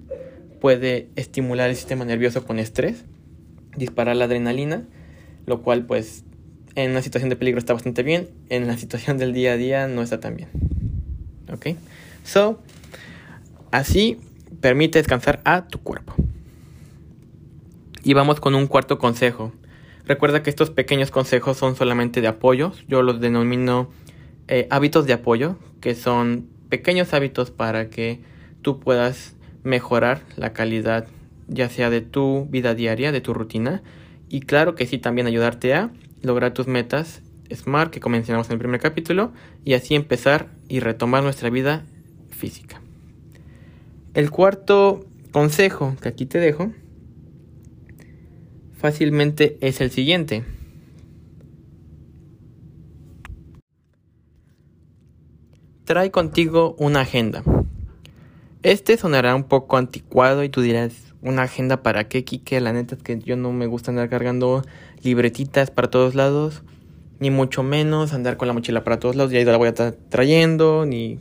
puede 0.60 1.10
estimular 1.16 1.70
el 1.70 1.76
sistema 1.76 2.06
nervioso 2.06 2.46
con 2.46 2.60
estrés, 2.60 3.06
disparar 3.78 4.16
la 4.16 4.26
adrenalina, 4.26 4.84
lo 5.46 5.62
cual 5.62 5.86
pues 5.86 6.24
en 6.76 6.92
una 6.92 7.02
situación 7.02 7.30
de 7.30 7.36
peligro 7.36 7.60
está 7.60 7.74
bastante 7.74 8.04
bien, 8.04 8.30
en 8.50 8.68
la 8.68 8.78
situación 8.78 9.18
del 9.18 9.34
día 9.34 9.54
a 9.54 9.58
día 9.58 9.88
no 9.88 10.02
está 10.02 10.20
tan 10.20 10.36
bien. 10.36 10.50
¿Ok? 11.52 11.78
So, 12.24 12.60
así 13.72 14.18
Permite 14.66 14.98
descansar 14.98 15.42
a 15.46 15.68
tu 15.68 15.78
cuerpo. 15.78 16.16
Y 18.04 18.16
vamos 18.16 18.40
con 18.40 18.56
un 18.56 18.66
cuarto 18.66 18.98
consejo. 18.98 19.54
Recuerda 20.08 20.42
que 20.42 20.50
estos 20.50 20.72
pequeños 20.72 21.12
consejos 21.12 21.56
son 21.56 21.76
solamente 21.76 22.20
de 22.20 22.28
apoyo. 22.28 22.72
Yo 22.88 23.04
los 23.04 23.20
denomino 23.20 23.92
eh, 24.48 24.66
hábitos 24.72 25.06
de 25.06 25.14
apoyo, 25.14 25.60
que 25.82 25.94
son 25.94 26.50
pequeños 26.70 27.14
hábitos 27.14 27.52
para 27.52 27.92
que 27.92 28.22
tú 28.64 28.80
puedas 28.80 29.36
mejorar 29.62 30.24
la 30.36 30.52
calidad 30.52 31.06
ya 31.48 31.70
sea 31.70 31.92
de 31.92 32.02
tu 32.02 32.48
vida 32.50 32.74
diaria, 32.74 33.12
de 33.12 33.22
tu 33.22 33.36
rutina. 33.36 33.84
Y 34.30 34.40
claro 34.40 34.74
que 34.74 34.88
sí, 34.88 34.98
también 34.98 35.28
ayudarte 35.28 35.76
a 35.76 35.92
lograr 36.24 36.56
tus 36.56 36.66
metas 36.66 37.22
SMART 37.54 37.92
que 37.92 38.00
comenzamos 38.00 38.48
en 38.48 38.54
el 38.54 38.58
primer 38.58 38.82
capítulo 38.82 39.32
y 39.64 39.76
así 39.76 39.94
empezar 39.94 40.48
y 40.68 40.80
retomar 40.80 41.22
nuestra 41.22 41.52
vida 41.52 41.86
física. 42.32 42.82
El 44.16 44.32
cuarto 44.32 45.06
consejo 45.34 45.98
que 46.02 46.08
aquí 46.08 46.26
te 46.26 46.40
dejo 46.40 46.72
fácilmente 48.78 49.58
es 49.60 49.82
el 49.82 49.92
siguiente. 49.92 50.46
Trae 55.84 56.12
contigo 56.12 56.78
una 56.80 57.02
agenda. 57.02 57.44
Este 58.64 58.96
sonará 58.96 59.36
un 59.36 59.44
poco 59.44 59.76
anticuado 59.76 60.46
y 60.46 60.50
tú 60.50 60.62
dirás, 60.62 61.14
¿una 61.22 61.44
agenda 61.44 61.84
para 61.84 62.08
qué, 62.08 62.24
Kike? 62.24 62.62
La 62.62 62.72
neta 62.72 62.96
es 62.96 63.04
que 63.04 63.20
yo 63.20 63.36
no 63.36 63.52
me 63.52 63.68
gusta 63.68 63.92
andar 63.92 64.08
cargando 64.08 64.64
libretitas 65.04 65.72
para 65.72 65.90
todos 65.90 66.16
lados, 66.16 66.64
ni 67.20 67.32
mucho 67.32 67.64
menos 67.64 68.14
andar 68.14 68.38
con 68.38 68.48
la 68.48 68.54
mochila 68.54 68.86
para 68.86 68.98
todos 68.98 69.18
lados, 69.18 69.34
y 69.34 69.38
ahí 69.38 69.44
la 69.44 69.58
voy 69.58 69.68
a 69.68 69.70
estar 69.72 69.92
trayendo, 70.10 70.86
ni 70.86 71.20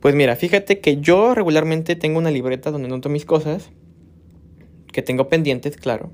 pues 0.00 0.14
mira, 0.14 0.34
fíjate 0.36 0.80
que 0.80 1.00
yo 1.00 1.34
regularmente 1.34 1.94
tengo 1.94 2.18
una 2.18 2.30
libreta 2.30 2.70
donde 2.70 2.88
noto 2.88 3.08
mis 3.08 3.26
cosas, 3.26 3.70
que 4.92 5.02
tengo 5.02 5.28
pendientes, 5.28 5.76
claro. 5.76 6.10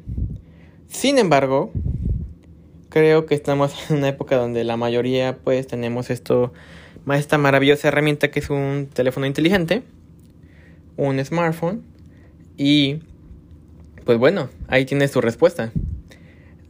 Sin 0.88 1.18
embargo, 1.18 1.70
creo 2.88 3.26
que 3.26 3.34
estamos 3.34 3.74
en 3.90 3.98
una 3.98 4.08
época 4.08 4.36
donde 4.36 4.64
la 4.64 4.76
mayoría 4.76 5.38
pues 5.42 5.66
tenemos 5.66 6.10
esto, 6.10 6.52
esta 7.14 7.38
maravillosa 7.38 7.88
herramienta 7.88 8.30
que 8.30 8.40
es 8.40 8.50
un 8.50 8.88
teléfono 8.92 9.26
inteligente, 9.26 9.82
un 10.96 11.24
smartphone 11.24 11.82
y 12.56 13.00
pues 14.04 14.18
bueno, 14.18 14.50
ahí 14.68 14.84
tienes 14.84 15.12
tu 15.12 15.20
respuesta. 15.20 15.72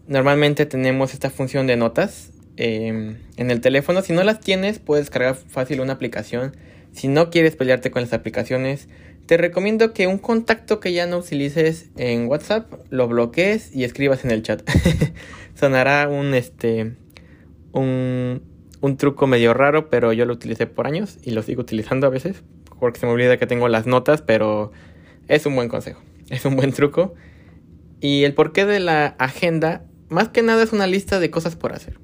Normalmente 0.07 0.67
tenemos 0.67 1.15
esta 1.15 1.31
función 1.31 1.67
de 1.67 1.77
notas 1.77 2.31
eh, 2.57 3.17
en 3.37 3.51
el 3.51 3.61
teléfono. 3.61 4.03
Si 4.03 4.13
no 4.13 4.23
las 4.23 4.41
tienes, 4.41 4.79
puedes 4.79 5.11
cargar 5.11 5.35
fácil 5.35 5.81
una 5.81 5.95
aplicación 5.95 6.53
si 6.97 7.09
no 7.09 7.31
quieres 7.31 7.55
pelearte 7.55 7.91
con 7.91 8.03
las 8.03 8.13
aplicaciones, 8.13 8.89
te 9.27 9.37
recomiendo 9.37 9.93
que 9.93 10.07
un 10.07 10.19
contacto 10.19 10.81
que 10.81 10.93
ya 10.93 11.07
no 11.07 11.19
utilices 11.19 11.91
en 11.97 12.27
WhatsApp 12.27 12.73
lo 12.91 13.07
bloquees 13.07 13.75
y 13.75 13.85
escribas 13.85 14.25
en 14.25 14.31
el 14.31 14.43
chat. 14.43 14.69
Sonará 15.55 16.09
un 16.09 16.35
este 16.35 16.97
un, 17.73 18.43
un 18.81 18.97
truco 18.97 19.27
medio 19.27 19.53
raro, 19.53 19.91
pero 19.91 20.13
yo 20.13 20.25
lo 20.25 20.33
utilicé 20.33 20.67
por 20.67 20.87
años 20.87 21.19
y 21.23 21.33
lo 21.33 21.43
sigo 21.43 21.63
utilizando 21.63 22.07
a 22.07 22.11
veces 22.11 22.43
porque 22.79 23.01
se 23.01 23.07
me 23.07 23.13
olvida 23.13 23.37
que 23.37 23.47
tengo 23.47 23.69
las 23.69 23.87
notas, 23.87 24.23
pero 24.23 24.73
es 25.29 25.47
un 25.47 25.55
buen 25.55 25.69
consejo, 25.69 26.01
es 26.31 26.45
un 26.45 26.57
buen 26.57 26.73
truco. 26.73 27.15
Y 28.01 28.25
el 28.25 28.35
porqué 28.35 28.67
de 28.67 28.81
la 28.81 29.07
agenda, 29.19 29.85
más 30.09 30.29
que 30.29 30.43
nada 30.43 30.63
es 30.63 30.73
una 30.73 30.87
lista 30.87 31.19
de 31.19 31.31
cosas 31.31 31.57
por 31.57 31.73
hacer. 31.73 31.99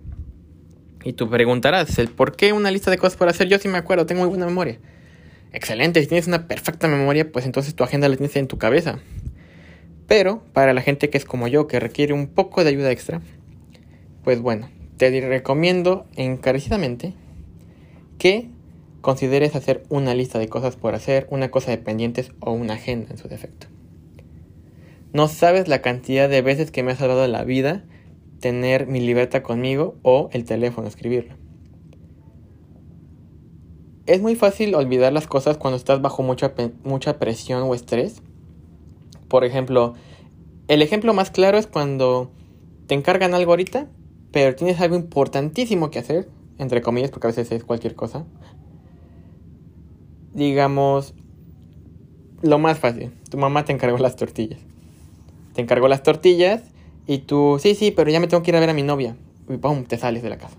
Y 1.04 1.14
tú 1.14 1.28
preguntarás, 1.28 1.98
¿el 1.98 2.08
por 2.08 2.36
qué 2.36 2.52
una 2.52 2.70
lista 2.70 2.90
de 2.90 2.98
cosas 2.98 3.16
por 3.16 3.28
hacer? 3.28 3.48
Yo 3.48 3.58
sí 3.58 3.68
me 3.68 3.78
acuerdo, 3.78 4.06
tengo 4.06 4.22
muy 4.22 4.28
buena 4.28 4.46
memoria. 4.46 4.78
Excelente, 5.52 6.00
si 6.00 6.06
tienes 6.06 6.26
una 6.28 6.46
perfecta 6.46 6.88
memoria, 6.88 7.30
pues 7.30 7.44
entonces 7.44 7.74
tu 7.74 7.84
agenda 7.84 8.08
la 8.08 8.16
tienes 8.16 8.36
en 8.36 8.46
tu 8.46 8.58
cabeza. 8.58 9.00
Pero 10.06 10.42
para 10.52 10.72
la 10.72 10.80
gente 10.80 11.10
que 11.10 11.18
es 11.18 11.24
como 11.24 11.48
yo, 11.48 11.66
que 11.66 11.80
requiere 11.80 12.12
un 12.12 12.28
poco 12.28 12.64
de 12.64 12.70
ayuda 12.70 12.90
extra, 12.90 13.20
pues 14.24 14.40
bueno, 14.40 14.68
te 14.96 15.20
recomiendo 15.20 16.06
encarecidamente 16.16 17.14
que 18.18 18.48
consideres 19.00 19.56
hacer 19.56 19.82
una 19.88 20.14
lista 20.14 20.38
de 20.38 20.48
cosas 20.48 20.76
por 20.76 20.94
hacer, 20.94 21.26
una 21.30 21.50
cosa 21.50 21.70
de 21.70 21.78
pendientes 21.78 22.32
o 22.40 22.52
una 22.52 22.74
agenda 22.74 23.10
en 23.10 23.18
su 23.18 23.28
defecto. 23.28 23.66
No 25.12 25.28
sabes 25.28 25.68
la 25.68 25.82
cantidad 25.82 26.28
de 26.28 26.40
veces 26.40 26.70
que 26.70 26.82
me 26.82 26.92
ha 26.92 26.96
salvado 26.96 27.26
la 27.26 27.44
vida 27.44 27.84
tener 28.42 28.86
mi 28.86 29.00
libreta 29.00 29.42
conmigo 29.42 29.94
o 30.02 30.28
el 30.32 30.44
teléfono, 30.44 30.86
escribirlo. 30.86 31.36
Es 34.04 34.20
muy 34.20 34.36
fácil 34.36 34.74
olvidar 34.74 35.14
las 35.14 35.26
cosas 35.26 35.56
cuando 35.56 35.78
estás 35.78 36.02
bajo 36.02 36.22
mucha, 36.22 36.52
mucha 36.84 37.18
presión 37.18 37.62
o 37.62 37.74
estrés. 37.74 38.20
Por 39.28 39.44
ejemplo, 39.44 39.94
el 40.68 40.82
ejemplo 40.82 41.14
más 41.14 41.30
claro 41.30 41.56
es 41.56 41.66
cuando 41.66 42.30
te 42.86 42.94
encargan 42.94 43.32
algo 43.32 43.52
ahorita, 43.52 43.88
pero 44.30 44.54
tienes 44.54 44.78
algo 44.82 44.96
importantísimo 44.96 45.90
que 45.90 46.00
hacer, 46.00 46.28
entre 46.58 46.82
comillas, 46.82 47.10
porque 47.10 47.28
a 47.28 47.30
veces 47.30 47.50
es 47.50 47.64
cualquier 47.64 47.94
cosa 47.94 48.26
digamos, 50.34 51.14
lo 52.42 52.58
más 52.58 52.78
fácil, 52.78 53.12
tu 53.30 53.38
mamá 53.38 53.64
te 53.64 53.72
encargó 53.72 53.98
las 53.98 54.16
tortillas. 54.16 54.60
Te 55.54 55.60
encargó 55.60 55.88
las 55.88 56.02
tortillas 56.02 56.62
y 57.06 57.18
tú, 57.18 57.58
sí, 57.60 57.74
sí, 57.74 57.90
pero 57.90 58.10
ya 58.10 58.20
me 58.20 58.28
tengo 58.28 58.42
que 58.42 58.50
ir 58.50 58.56
a 58.56 58.60
ver 58.60 58.70
a 58.70 58.74
mi 58.74 58.82
novia. 58.82 59.16
Y 59.48 59.56
pum, 59.56 59.84
te 59.84 59.98
sales 59.98 60.22
de 60.22 60.30
la 60.30 60.38
casa. 60.38 60.56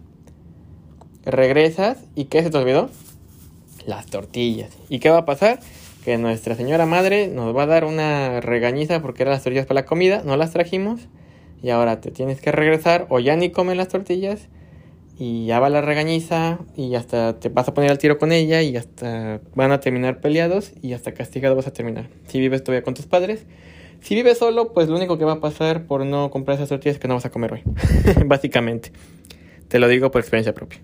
Regresas 1.26 2.00
y 2.16 2.26
¿qué 2.26 2.44
se 2.44 2.50
te 2.50 2.58
olvidó? 2.58 2.90
Las 3.86 4.08
tortillas. 4.08 4.72
¿Y 4.90 5.00
qué 5.00 5.10
va 5.10 5.20
a 5.20 5.26
pasar? 5.26 5.60
Que 6.04 6.18
nuestra 6.18 6.56
señora 6.56 6.86
madre 6.86 7.28
nos 7.28 7.56
va 7.56 7.64
a 7.64 7.68
dar 7.68 7.86
una 7.86 8.42
regañiza 8.42 9.02
porque 9.02 9.24
eran 9.24 9.34
las 9.34 9.44
tortillas 9.44 9.66
para 9.66 9.82
la 9.82 9.86
comida, 9.86 10.22
no 10.26 10.36
las 10.36 10.52
trajimos 10.52 11.08
y 11.62 11.70
ahora 11.70 12.02
te 12.02 12.12
tienes 12.12 12.42
que 12.42 12.52
regresar 12.52 13.08
o 13.10 13.20
ya 13.20 13.38
ni 13.38 13.52
comen 13.52 13.78
las 13.78 13.88
tortillas 13.88 14.50
y 15.18 15.46
ya 15.46 15.62
va 15.62 15.70
la 15.70 15.80
regañiza 15.82 16.60
y 16.76 16.96
hasta 16.96 17.40
te 17.40 17.48
vas 17.48 17.70
a 17.70 17.74
poner 17.74 17.90
al 17.90 18.00
tiro 18.00 18.18
con 18.18 18.34
ella 18.34 18.62
y 18.62 18.76
hasta 18.76 19.40
van 19.56 19.72
a 19.72 19.80
terminar 19.80 20.20
peleados 20.20 20.74
y 20.82 20.92
hasta 20.92 21.14
castigado 21.14 21.56
vas 21.56 21.68
a 21.68 21.74
terminar. 21.74 22.10
Si 22.28 22.40
vives 22.40 22.64
todavía 22.64 22.84
con 22.84 22.96
tus 22.96 23.06
padres. 23.06 23.46
Si 24.04 24.16
vives 24.16 24.38
solo, 24.38 24.74
pues 24.74 24.90
lo 24.90 24.98
único 24.98 25.18
que 25.18 25.24
va 25.24 25.34
a 25.34 25.40
pasar 25.40 25.86
por 25.86 26.06
no 26.06 26.30
comprar 26.30 26.58
esas 26.58 26.68
tortillas 26.68 26.98
es 26.98 27.02
que 27.02 27.08
no 27.08 27.14
vas 27.14 27.26
a 27.26 27.32
comer 27.32 27.54
hoy. 27.54 27.62
Básicamente. 28.26 28.92
Te 29.70 29.80
lo 29.80 29.88
digo 29.88 30.12
por 30.12 30.20
experiencia 30.20 30.54
propia. 30.54 30.82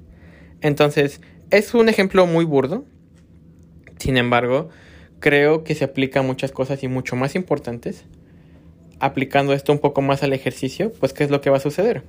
Entonces, 0.61 1.19
es 1.49 1.73
un 1.73 1.89
ejemplo 1.89 2.25
muy 2.27 2.45
burdo. 2.45 2.85
Sin 3.99 4.15
embargo, 4.15 4.69
creo 5.19 5.65
que 5.65 5.75
se 5.75 5.83
aplica 5.83 6.21
a 6.21 6.23
muchas 6.23 6.53
cosas 6.53 6.81
y 6.81 6.87
mucho 6.87 7.17
más 7.17 7.35
importantes. 7.35 8.05
Aplicando 9.01 9.51
esto 9.51 9.73
un 9.73 9.79
poco 9.79 10.01
más 10.01 10.23
al 10.23 10.31
ejercicio, 10.31 10.93
pues 10.93 11.11
¿qué 11.11 11.25
es 11.25 11.29
lo 11.29 11.41
que 11.41 11.49
va 11.49 11.57
a 11.57 11.61
suceder? 11.61 12.03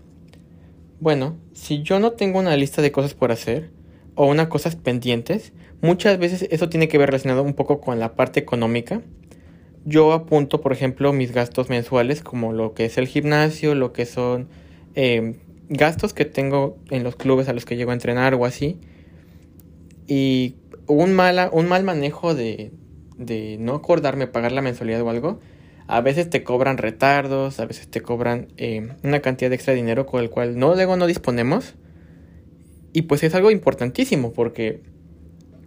Bueno, 1.01 1.39
si 1.55 1.83
yo 1.83 1.99
no 1.99 2.13
tengo 2.13 2.39
una 2.39 2.57
lista 2.57 2.83
de 2.83 2.93
cosas 2.93 3.15
por 3.15 3.33
hacer 3.33 3.71
o 4.15 4.27
unas 4.27 4.47
cosas 4.47 4.77
pendientes, 4.77 5.53
muchas 5.81 6.21
veces 6.21 6.47
eso 6.53 6.69
tiene 6.69 6.87
que 6.87 6.99
ver 6.99 7.09
relacionado 7.09 7.43
un 7.43 7.55
poco 7.55 7.81
con 7.81 7.99
la 7.99 8.15
parte 8.15 8.39
económica. 8.39 9.03
Yo 9.85 10.13
apunto, 10.13 10.61
por 10.61 10.73
ejemplo, 10.73 11.13
mis 11.13 11.33
gastos 11.33 11.71
mensuales, 11.71 12.23
como 12.23 12.53
lo 12.53 12.75
que 12.75 12.85
es 12.85 12.99
el 12.99 13.07
gimnasio, 13.07 13.75
lo 13.75 13.93
que 13.93 14.05
son 14.07 14.49
em, 14.95 15.37
gastos 15.69 16.13
que 16.13 16.25
tengo 16.25 16.77
en 16.91 17.03
los 17.03 17.17
clubes 17.17 17.49
a 17.49 17.53
los 17.53 17.65
que 17.65 17.77
llego 17.77 17.91
a 17.91 17.95
entrenar 17.95 18.35
o 18.35 18.45
así. 18.45 18.79
Y 20.07 20.57
un, 20.87 21.13
mala, 21.15 21.49
un 21.53 21.67
mal 21.67 21.85
manejo 21.85 22.35
de, 22.35 22.73
de 23.17 23.57
no 23.59 23.75
acordarme 23.75 24.27
pagar 24.27 24.53
la 24.53 24.63
mensualidad 24.63 25.01
o 25.03 25.11
algo, 25.11 25.41
a 25.87 26.01
veces 26.03 26.31
te 26.31 26.45
cobran 26.45 26.79
retardos, 26.79 27.59
a 27.59 27.67
veces 27.67 27.89
te 27.89 28.01
cobran 28.01 28.49
eh, 28.57 28.91
una 29.03 29.21
cantidad 29.21 29.51
de 29.51 29.57
extra 29.57 29.75
dinero 29.75 30.07
con 30.07 30.23
el 30.23 30.31
cual 30.31 30.59
no, 30.59 30.75
luego 30.75 30.97
no 30.97 31.07
disponemos. 31.07 31.75
Y 32.93 33.03
pues 33.03 33.23
es 33.23 33.35
algo 33.35 33.51
importantísimo 33.51 34.33
porque 34.33 34.83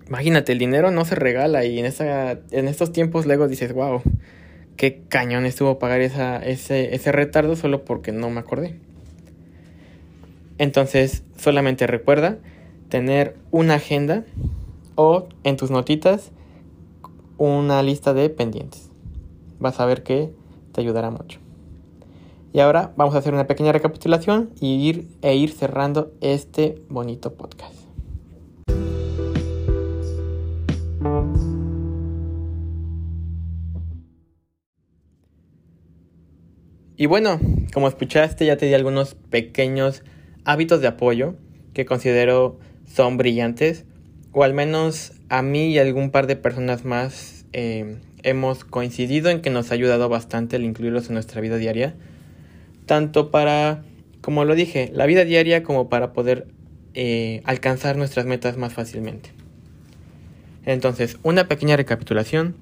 imagínate, 0.08 0.52
el 0.52 0.60
dinero 0.60 0.92
no 0.92 1.06
se 1.06 1.16
regala 1.16 1.66
y 1.66 1.80
en, 1.80 1.86
esa, 1.86 2.40
en 2.52 2.68
estos 2.68 2.92
tiempos 2.92 3.26
luego 3.26 3.48
dices, 3.48 3.74
wow, 3.74 4.02
qué 4.78 5.02
cañón 5.10 5.46
estuvo 5.46 5.80
pagar 5.80 6.02
esa, 6.02 6.38
ese, 6.38 6.96
ese 6.96 7.12
retardo 7.12 7.56
solo 7.56 7.86
porque 7.86 8.12
no 8.12 8.30
me 8.30 8.40
acordé. 8.40 8.76
Entonces, 10.58 11.24
solamente 11.38 11.88
recuerda 11.88 12.38
tener 12.90 13.36
una 13.52 13.76
agenda 13.76 14.24
o 14.96 15.28
en 15.44 15.58
tus 15.58 15.72
notitas 15.72 16.32
una 17.38 17.82
lista 17.82 18.14
de 18.14 18.30
pendientes 18.30 18.94
vas 19.64 19.80
a 19.80 19.86
ver 19.86 20.04
que 20.04 20.32
te 20.74 20.82
ayudará 20.82 21.10
mucho. 21.10 21.40
Y 22.52 22.60
ahora 22.60 22.94
vamos 22.96 23.16
a 23.16 23.18
hacer 23.18 23.34
una 23.34 23.48
pequeña 23.48 23.72
recapitulación 23.72 24.52
y 24.60 24.88
ir, 24.88 25.08
e 25.24 25.36
ir 25.36 25.52
cerrando 25.52 26.12
este 26.22 26.84
bonito 26.90 27.34
podcast. 27.34 27.83
Y 37.04 37.06
bueno, 37.06 37.38
como 37.74 37.90
escuchaste, 37.90 38.46
ya 38.46 38.56
te 38.56 38.66
di 38.66 38.74
algunos 38.74 39.16
pequeños 39.16 40.04
hábitos 40.46 40.80
de 40.80 40.88
apoyo 40.88 41.36
que 41.74 41.84
considero 41.84 42.58
son 42.86 43.18
brillantes, 43.18 43.84
o 44.32 44.46
al 44.46 44.54
menos 44.54 45.12
a 45.28 45.42
mí 45.42 45.74
y 45.74 45.80
a 45.80 45.82
algún 45.82 46.12
par 46.12 46.28
de 46.28 46.38
personas 46.38 46.86
más 46.86 47.44
eh, 47.52 47.98
hemos 48.24 48.64
coincidido 48.64 49.32
en 49.32 49.42
que 49.42 49.50
nos 49.50 49.70
ha 49.70 49.74
ayudado 49.74 50.08
bastante 50.08 50.56
el 50.56 50.64
incluirlos 50.64 51.10
en 51.10 51.16
nuestra 51.16 51.42
vida 51.42 51.58
diaria, 51.58 51.94
tanto 52.86 53.32
para, 53.32 53.84
como 54.22 54.46
lo 54.46 54.56
dije, 54.56 54.90
la 54.94 55.06
vida 55.06 55.26
diaria 55.26 55.62
como 55.62 55.90
para 55.90 56.14
poder 56.14 56.48
eh, 56.94 57.42
alcanzar 57.44 57.98
nuestras 57.98 58.26
metas 58.26 58.56
más 58.56 58.72
fácilmente. 58.72 59.34
Entonces, 60.66 61.18
una 61.22 61.50
pequeña 61.50 61.76
recapitulación. 61.76 62.56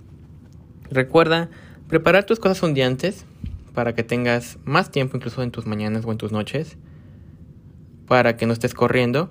Recuerda 0.89 1.51
preparar 1.87 2.23
tus 2.23 2.39
cosas 2.39 2.63
un 2.63 2.73
día 2.73 2.87
antes 2.87 3.23
para 3.73 3.93
que 3.95 4.03
tengas 4.03 4.57
más 4.65 4.91
tiempo 4.91 5.17
incluso 5.17 5.43
en 5.43 5.51
tus 5.51 5.65
mañanas 5.65 6.05
o 6.05 6.11
en 6.11 6.17
tus 6.17 6.31
noches, 6.31 6.77
para 8.07 8.35
que 8.37 8.45
no 8.45 8.53
estés 8.53 8.73
corriendo 8.73 9.29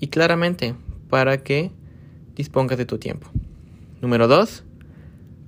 y 0.00 0.08
claramente 0.08 0.74
para 1.08 1.38
que 1.38 1.70
dispongas 2.34 2.78
de 2.78 2.86
tu 2.86 2.98
tiempo. 2.98 3.28
Número 4.00 4.28
2 4.28 4.64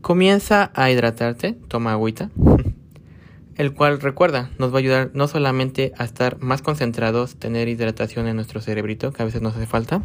Comienza 0.04 0.70
a 0.74 0.90
hidratarte, 0.90 1.54
toma 1.66 1.92
agüita, 1.92 2.28
el 3.57 3.72
cual 3.72 4.02
recuerda, 4.02 4.50
nos 4.59 4.70
va 4.70 4.74
a 4.74 4.78
ayudar 4.80 5.11
no 5.14 5.28
solamente 5.28 5.94
a 5.96 6.04
estar 6.04 6.38
más 6.40 6.61
concentrados, 6.61 7.37
tener 7.37 7.68
hidratación 7.68 8.26
en 8.26 8.37
nuestro 8.37 8.61
cerebrito, 8.61 9.14
que 9.14 9.22
a 9.22 9.24
veces 9.24 9.40
nos 9.40 9.57
hace 9.57 9.64
falta, 9.64 10.02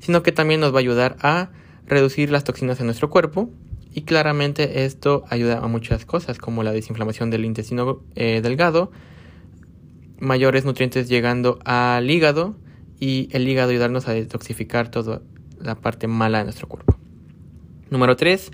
sino 0.00 0.24
que 0.24 0.32
también 0.32 0.58
nos 0.58 0.72
va 0.72 0.78
a 0.78 0.80
ayudar 0.80 1.16
a 1.22 1.50
reducir 1.86 2.32
las 2.32 2.42
toxinas 2.42 2.80
en 2.80 2.86
nuestro 2.86 3.08
cuerpo 3.08 3.50
y 3.92 4.02
claramente 4.02 4.84
esto 4.84 5.24
ayuda 5.28 5.58
a 5.58 5.66
muchas 5.66 6.04
cosas 6.04 6.38
como 6.38 6.62
la 6.62 6.72
desinflamación 6.72 7.30
del 7.30 7.44
intestino 7.44 8.02
eh, 8.14 8.40
delgado, 8.42 8.90
mayores 10.18 10.64
nutrientes 10.64 11.08
llegando 11.08 11.58
al 11.64 12.10
hígado 12.10 12.56
y 12.98 13.28
el 13.32 13.48
hígado 13.48 13.70
ayudarnos 13.70 14.08
a 14.08 14.12
detoxificar 14.12 14.90
toda 14.90 15.22
la 15.58 15.74
parte 15.74 16.06
mala 16.06 16.38
de 16.38 16.44
nuestro 16.44 16.68
cuerpo. 16.68 16.96
Número 17.90 18.16
3 18.16 18.50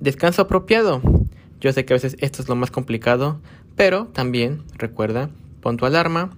Descanso 0.00 0.42
apropiado. 0.42 1.02
Yo 1.60 1.72
sé 1.72 1.84
que 1.84 1.92
a 1.92 1.96
veces 1.96 2.16
esto 2.20 2.40
es 2.40 2.48
lo 2.48 2.54
más 2.54 2.70
complicado, 2.70 3.40
pero 3.74 4.06
también 4.06 4.62
recuerda, 4.76 5.28
pon 5.60 5.76
tu 5.76 5.86
alarma, 5.86 6.30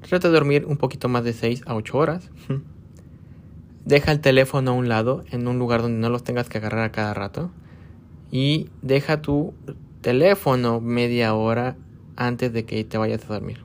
trata 0.00 0.28
de 0.28 0.34
dormir 0.34 0.64
un 0.66 0.76
poquito 0.76 1.08
más 1.08 1.22
de 1.22 1.32
6 1.32 1.62
a 1.66 1.76
8 1.76 1.96
horas. 1.96 2.30
Deja 3.86 4.10
el 4.10 4.18
teléfono 4.18 4.72
a 4.72 4.74
un 4.74 4.88
lado, 4.88 5.24
en 5.30 5.46
un 5.46 5.60
lugar 5.60 5.80
donde 5.80 6.00
no 6.00 6.10
los 6.10 6.24
tengas 6.24 6.48
que 6.48 6.58
agarrar 6.58 6.80
a 6.80 6.90
cada 6.90 7.14
rato. 7.14 7.52
Y 8.32 8.68
deja 8.82 9.22
tu 9.22 9.54
teléfono 10.00 10.80
media 10.80 11.34
hora 11.34 11.76
antes 12.16 12.52
de 12.52 12.64
que 12.64 12.82
te 12.82 12.98
vayas 12.98 13.24
a 13.24 13.34
dormir. 13.34 13.64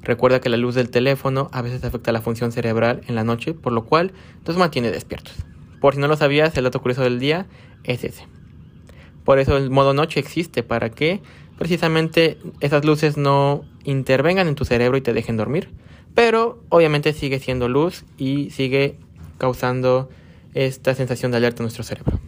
Recuerda 0.00 0.40
que 0.40 0.48
la 0.48 0.56
luz 0.56 0.74
del 0.74 0.88
teléfono 0.88 1.50
a 1.52 1.60
veces 1.60 1.84
afecta 1.84 2.12
la 2.12 2.22
función 2.22 2.50
cerebral 2.50 3.02
en 3.08 3.14
la 3.14 3.24
noche, 3.24 3.52
por 3.52 3.74
lo 3.74 3.84
cual 3.84 4.12
nos 4.46 4.56
mantiene 4.56 4.90
despiertos. 4.90 5.34
Por 5.82 5.94
si 5.94 6.00
no 6.00 6.08
lo 6.08 6.16
sabías, 6.16 6.56
el 6.56 6.64
dato 6.64 6.80
curioso 6.80 7.02
del 7.02 7.20
día 7.20 7.46
es 7.84 8.04
ese. 8.04 8.26
Por 9.22 9.38
eso 9.38 9.58
el 9.58 9.68
modo 9.68 9.92
noche 9.92 10.18
existe, 10.18 10.62
para 10.62 10.88
que 10.88 11.20
precisamente 11.58 12.38
esas 12.60 12.86
luces 12.86 13.18
no 13.18 13.66
intervengan 13.84 14.48
en 14.48 14.54
tu 14.54 14.64
cerebro 14.64 14.96
y 14.96 15.02
te 15.02 15.12
dejen 15.12 15.36
dormir. 15.36 15.68
Pero 16.14 16.62
obviamente 16.70 17.12
sigue 17.12 17.38
siendo 17.38 17.68
luz 17.68 18.06
y 18.16 18.48
sigue 18.48 18.96
causando 19.42 20.08
esta 20.54 20.94
sensación 20.94 21.32
de 21.32 21.38
alerta 21.38 21.62
en 21.62 21.64
nuestro 21.64 21.82
cerebro. 21.82 22.20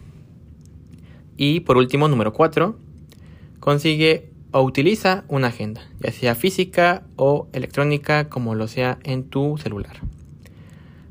Y 1.37 1.61
por 1.61 1.77
último, 1.77 2.09
número 2.09 2.33
4, 2.33 2.77
consigue 3.61 4.31
o 4.51 4.61
utiliza 4.61 5.23
una 5.29 5.47
agenda, 5.47 5.79
ya 6.01 6.11
sea 6.11 6.35
física 6.35 7.03
o 7.15 7.47
electrónica 7.53 8.27
como 8.27 8.53
lo 8.53 8.67
sea 8.67 8.99
en 9.03 9.23
tu 9.23 9.57
celular. 9.57 10.01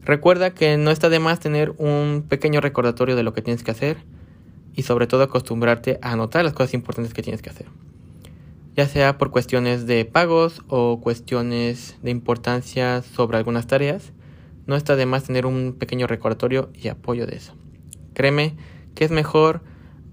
Recuerda 0.04 0.52
que 0.52 0.76
no 0.76 0.90
está 0.90 1.08
de 1.08 1.20
más 1.20 1.40
tener 1.40 1.72
un 1.78 2.26
pequeño 2.28 2.60
recordatorio 2.60 3.16
de 3.16 3.22
lo 3.22 3.32
que 3.32 3.40
tienes 3.40 3.62
que 3.62 3.70
hacer 3.70 3.96
y 4.74 4.82
sobre 4.82 5.06
todo 5.06 5.22
acostumbrarte 5.22 5.98
a 6.02 6.12
anotar 6.12 6.44
las 6.44 6.52
cosas 6.52 6.74
importantes 6.74 7.14
que 7.14 7.22
tienes 7.22 7.40
que 7.40 7.48
hacer. 7.48 7.64
Ya 8.76 8.86
sea 8.88 9.16
por 9.16 9.30
cuestiones 9.30 9.86
de 9.86 10.04
pagos 10.04 10.60
o 10.68 11.00
cuestiones 11.00 11.96
de 12.02 12.10
importancia 12.10 13.00
sobre 13.00 13.38
algunas 13.38 13.66
tareas, 13.66 14.12
no 14.66 14.77
está 14.77 14.96
de 14.96 15.07
más 15.07 15.24
tener 15.24 15.46
un 15.46 15.74
pequeño 15.79 16.07
recordatorio 16.07 16.70
y 16.74 16.88
apoyo 16.88 17.27
de 17.27 17.37
eso. 17.37 17.55
Créeme 18.14 18.57
que 18.94 19.05
es 19.05 19.11
mejor 19.11 19.62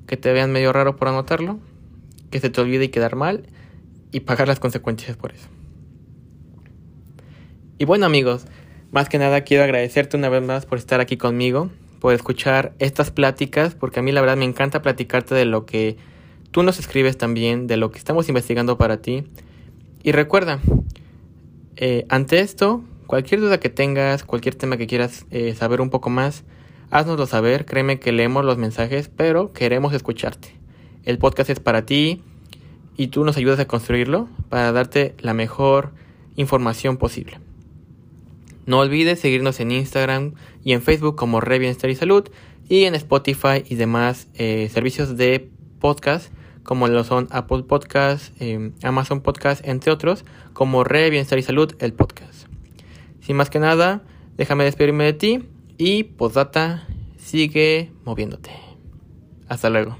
que 0.07 0.17
te 0.17 0.33
vean 0.33 0.51
medio 0.51 0.73
raro 0.73 0.95
por 0.95 1.07
anotarlo, 1.07 1.59
que 2.29 2.39
se 2.39 2.49
te 2.49 2.61
olvide 2.61 2.85
y 2.85 2.89
quedar 2.89 3.15
mal 3.15 3.47
y 4.11 4.21
pagar 4.21 4.47
las 4.47 4.59
consecuencias 4.59 5.17
por 5.17 5.31
eso. 5.31 5.47
Y 7.77 7.85
bueno 7.85 8.05
amigos, 8.05 8.45
más 8.91 9.09
que 9.09 9.17
nada 9.17 9.41
quiero 9.41 9.63
agradecerte 9.63 10.17
una 10.17 10.29
vez 10.29 10.43
más 10.43 10.65
por 10.65 10.77
estar 10.77 10.99
aquí 10.99 11.17
conmigo 11.17 11.69
por 12.01 12.15
escuchar 12.15 12.73
estas 12.79 13.11
pláticas, 13.11 13.75
porque 13.75 13.99
a 13.99 14.03
mí 14.03 14.11
la 14.11 14.21
verdad 14.21 14.35
me 14.35 14.43
encanta 14.43 14.81
platicarte 14.81 15.35
de 15.35 15.45
lo 15.45 15.67
que 15.67 15.97
tú 16.49 16.63
nos 16.63 16.79
escribes 16.79 17.15
también, 17.15 17.67
de 17.67 17.77
lo 17.77 17.91
que 17.91 17.99
estamos 17.99 18.27
investigando 18.27 18.75
para 18.75 19.03
ti. 19.03 19.23
Y 20.01 20.11
recuerda, 20.11 20.59
eh, 21.75 22.07
ante 22.09 22.39
esto, 22.39 22.83
cualquier 23.11 23.41
duda 23.41 23.59
que 23.59 23.67
tengas, 23.67 24.23
cualquier 24.23 24.55
tema 24.55 24.77
que 24.77 24.87
quieras 24.87 25.25
eh, 25.31 25.53
saber 25.53 25.81
un 25.81 25.89
poco 25.89 26.09
más, 26.09 26.45
haznoslo 26.91 27.25
saber, 27.25 27.65
créeme 27.65 27.99
que 27.99 28.13
leemos 28.13 28.45
los 28.45 28.57
mensajes, 28.57 29.09
pero 29.13 29.51
queremos 29.51 29.91
escucharte. 29.91 30.55
El 31.03 31.17
podcast 31.17 31.49
es 31.49 31.59
para 31.59 31.85
ti 31.85 32.21
y 32.95 33.07
tú 33.07 33.25
nos 33.25 33.35
ayudas 33.35 33.59
a 33.59 33.67
construirlo 33.67 34.29
para 34.47 34.71
darte 34.71 35.13
la 35.19 35.33
mejor 35.33 35.91
información 36.37 36.95
posible. 36.95 37.41
No 38.65 38.79
olvides 38.79 39.19
seguirnos 39.19 39.59
en 39.59 39.71
Instagram 39.71 40.35
y 40.63 40.71
en 40.71 40.81
Facebook 40.81 41.17
como 41.17 41.41
Re 41.41 41.59
Bienestar 41.59 41.89
y 41.89 41.95
Salud 41.95 42.29
y 42.69 42.85
en 42.85 42.95
Spotify 42.95 43.65
y 43.67 43.75
demás 43.75 44.29
eh, 44.35 44.69
servicios 44.71 45.17
de 45.17 45.49
podcast 45.81 46.31
como 46.63 46.87
lo 46.87 47.03
son 47.03 47.27
Apple 47.31 47.63
Podcast, 47.63 48.33
eh, 48.39 48.71
Amazon 48.83 49.19
Podcast, 49.19 49.67
entre 49.67 49.91
otros, 49.91 50.23
como 50.53 50.85
Re 50.85 51.09
Bienestar 51.09 51.39
y 51.39 51.43
Salud, 51.43 51.75
el 51.79 51.91
podcast. 51.91 52.50
Sin 53.21 53.37
más 53.37 53.49
que 53.49 53.59
nada, 53.59 54.03
déjame 54.37 54.63
despedirme 54.65 55.05
de 55.05 55.13
ti 55.13 55.49
y 55.77 56.03
postdata, 56.03 56.87
sigue 57.17 57.91
moviéndote. 58.03 58.51
Hasta 59.47 59.69
luego. 59.69 59.97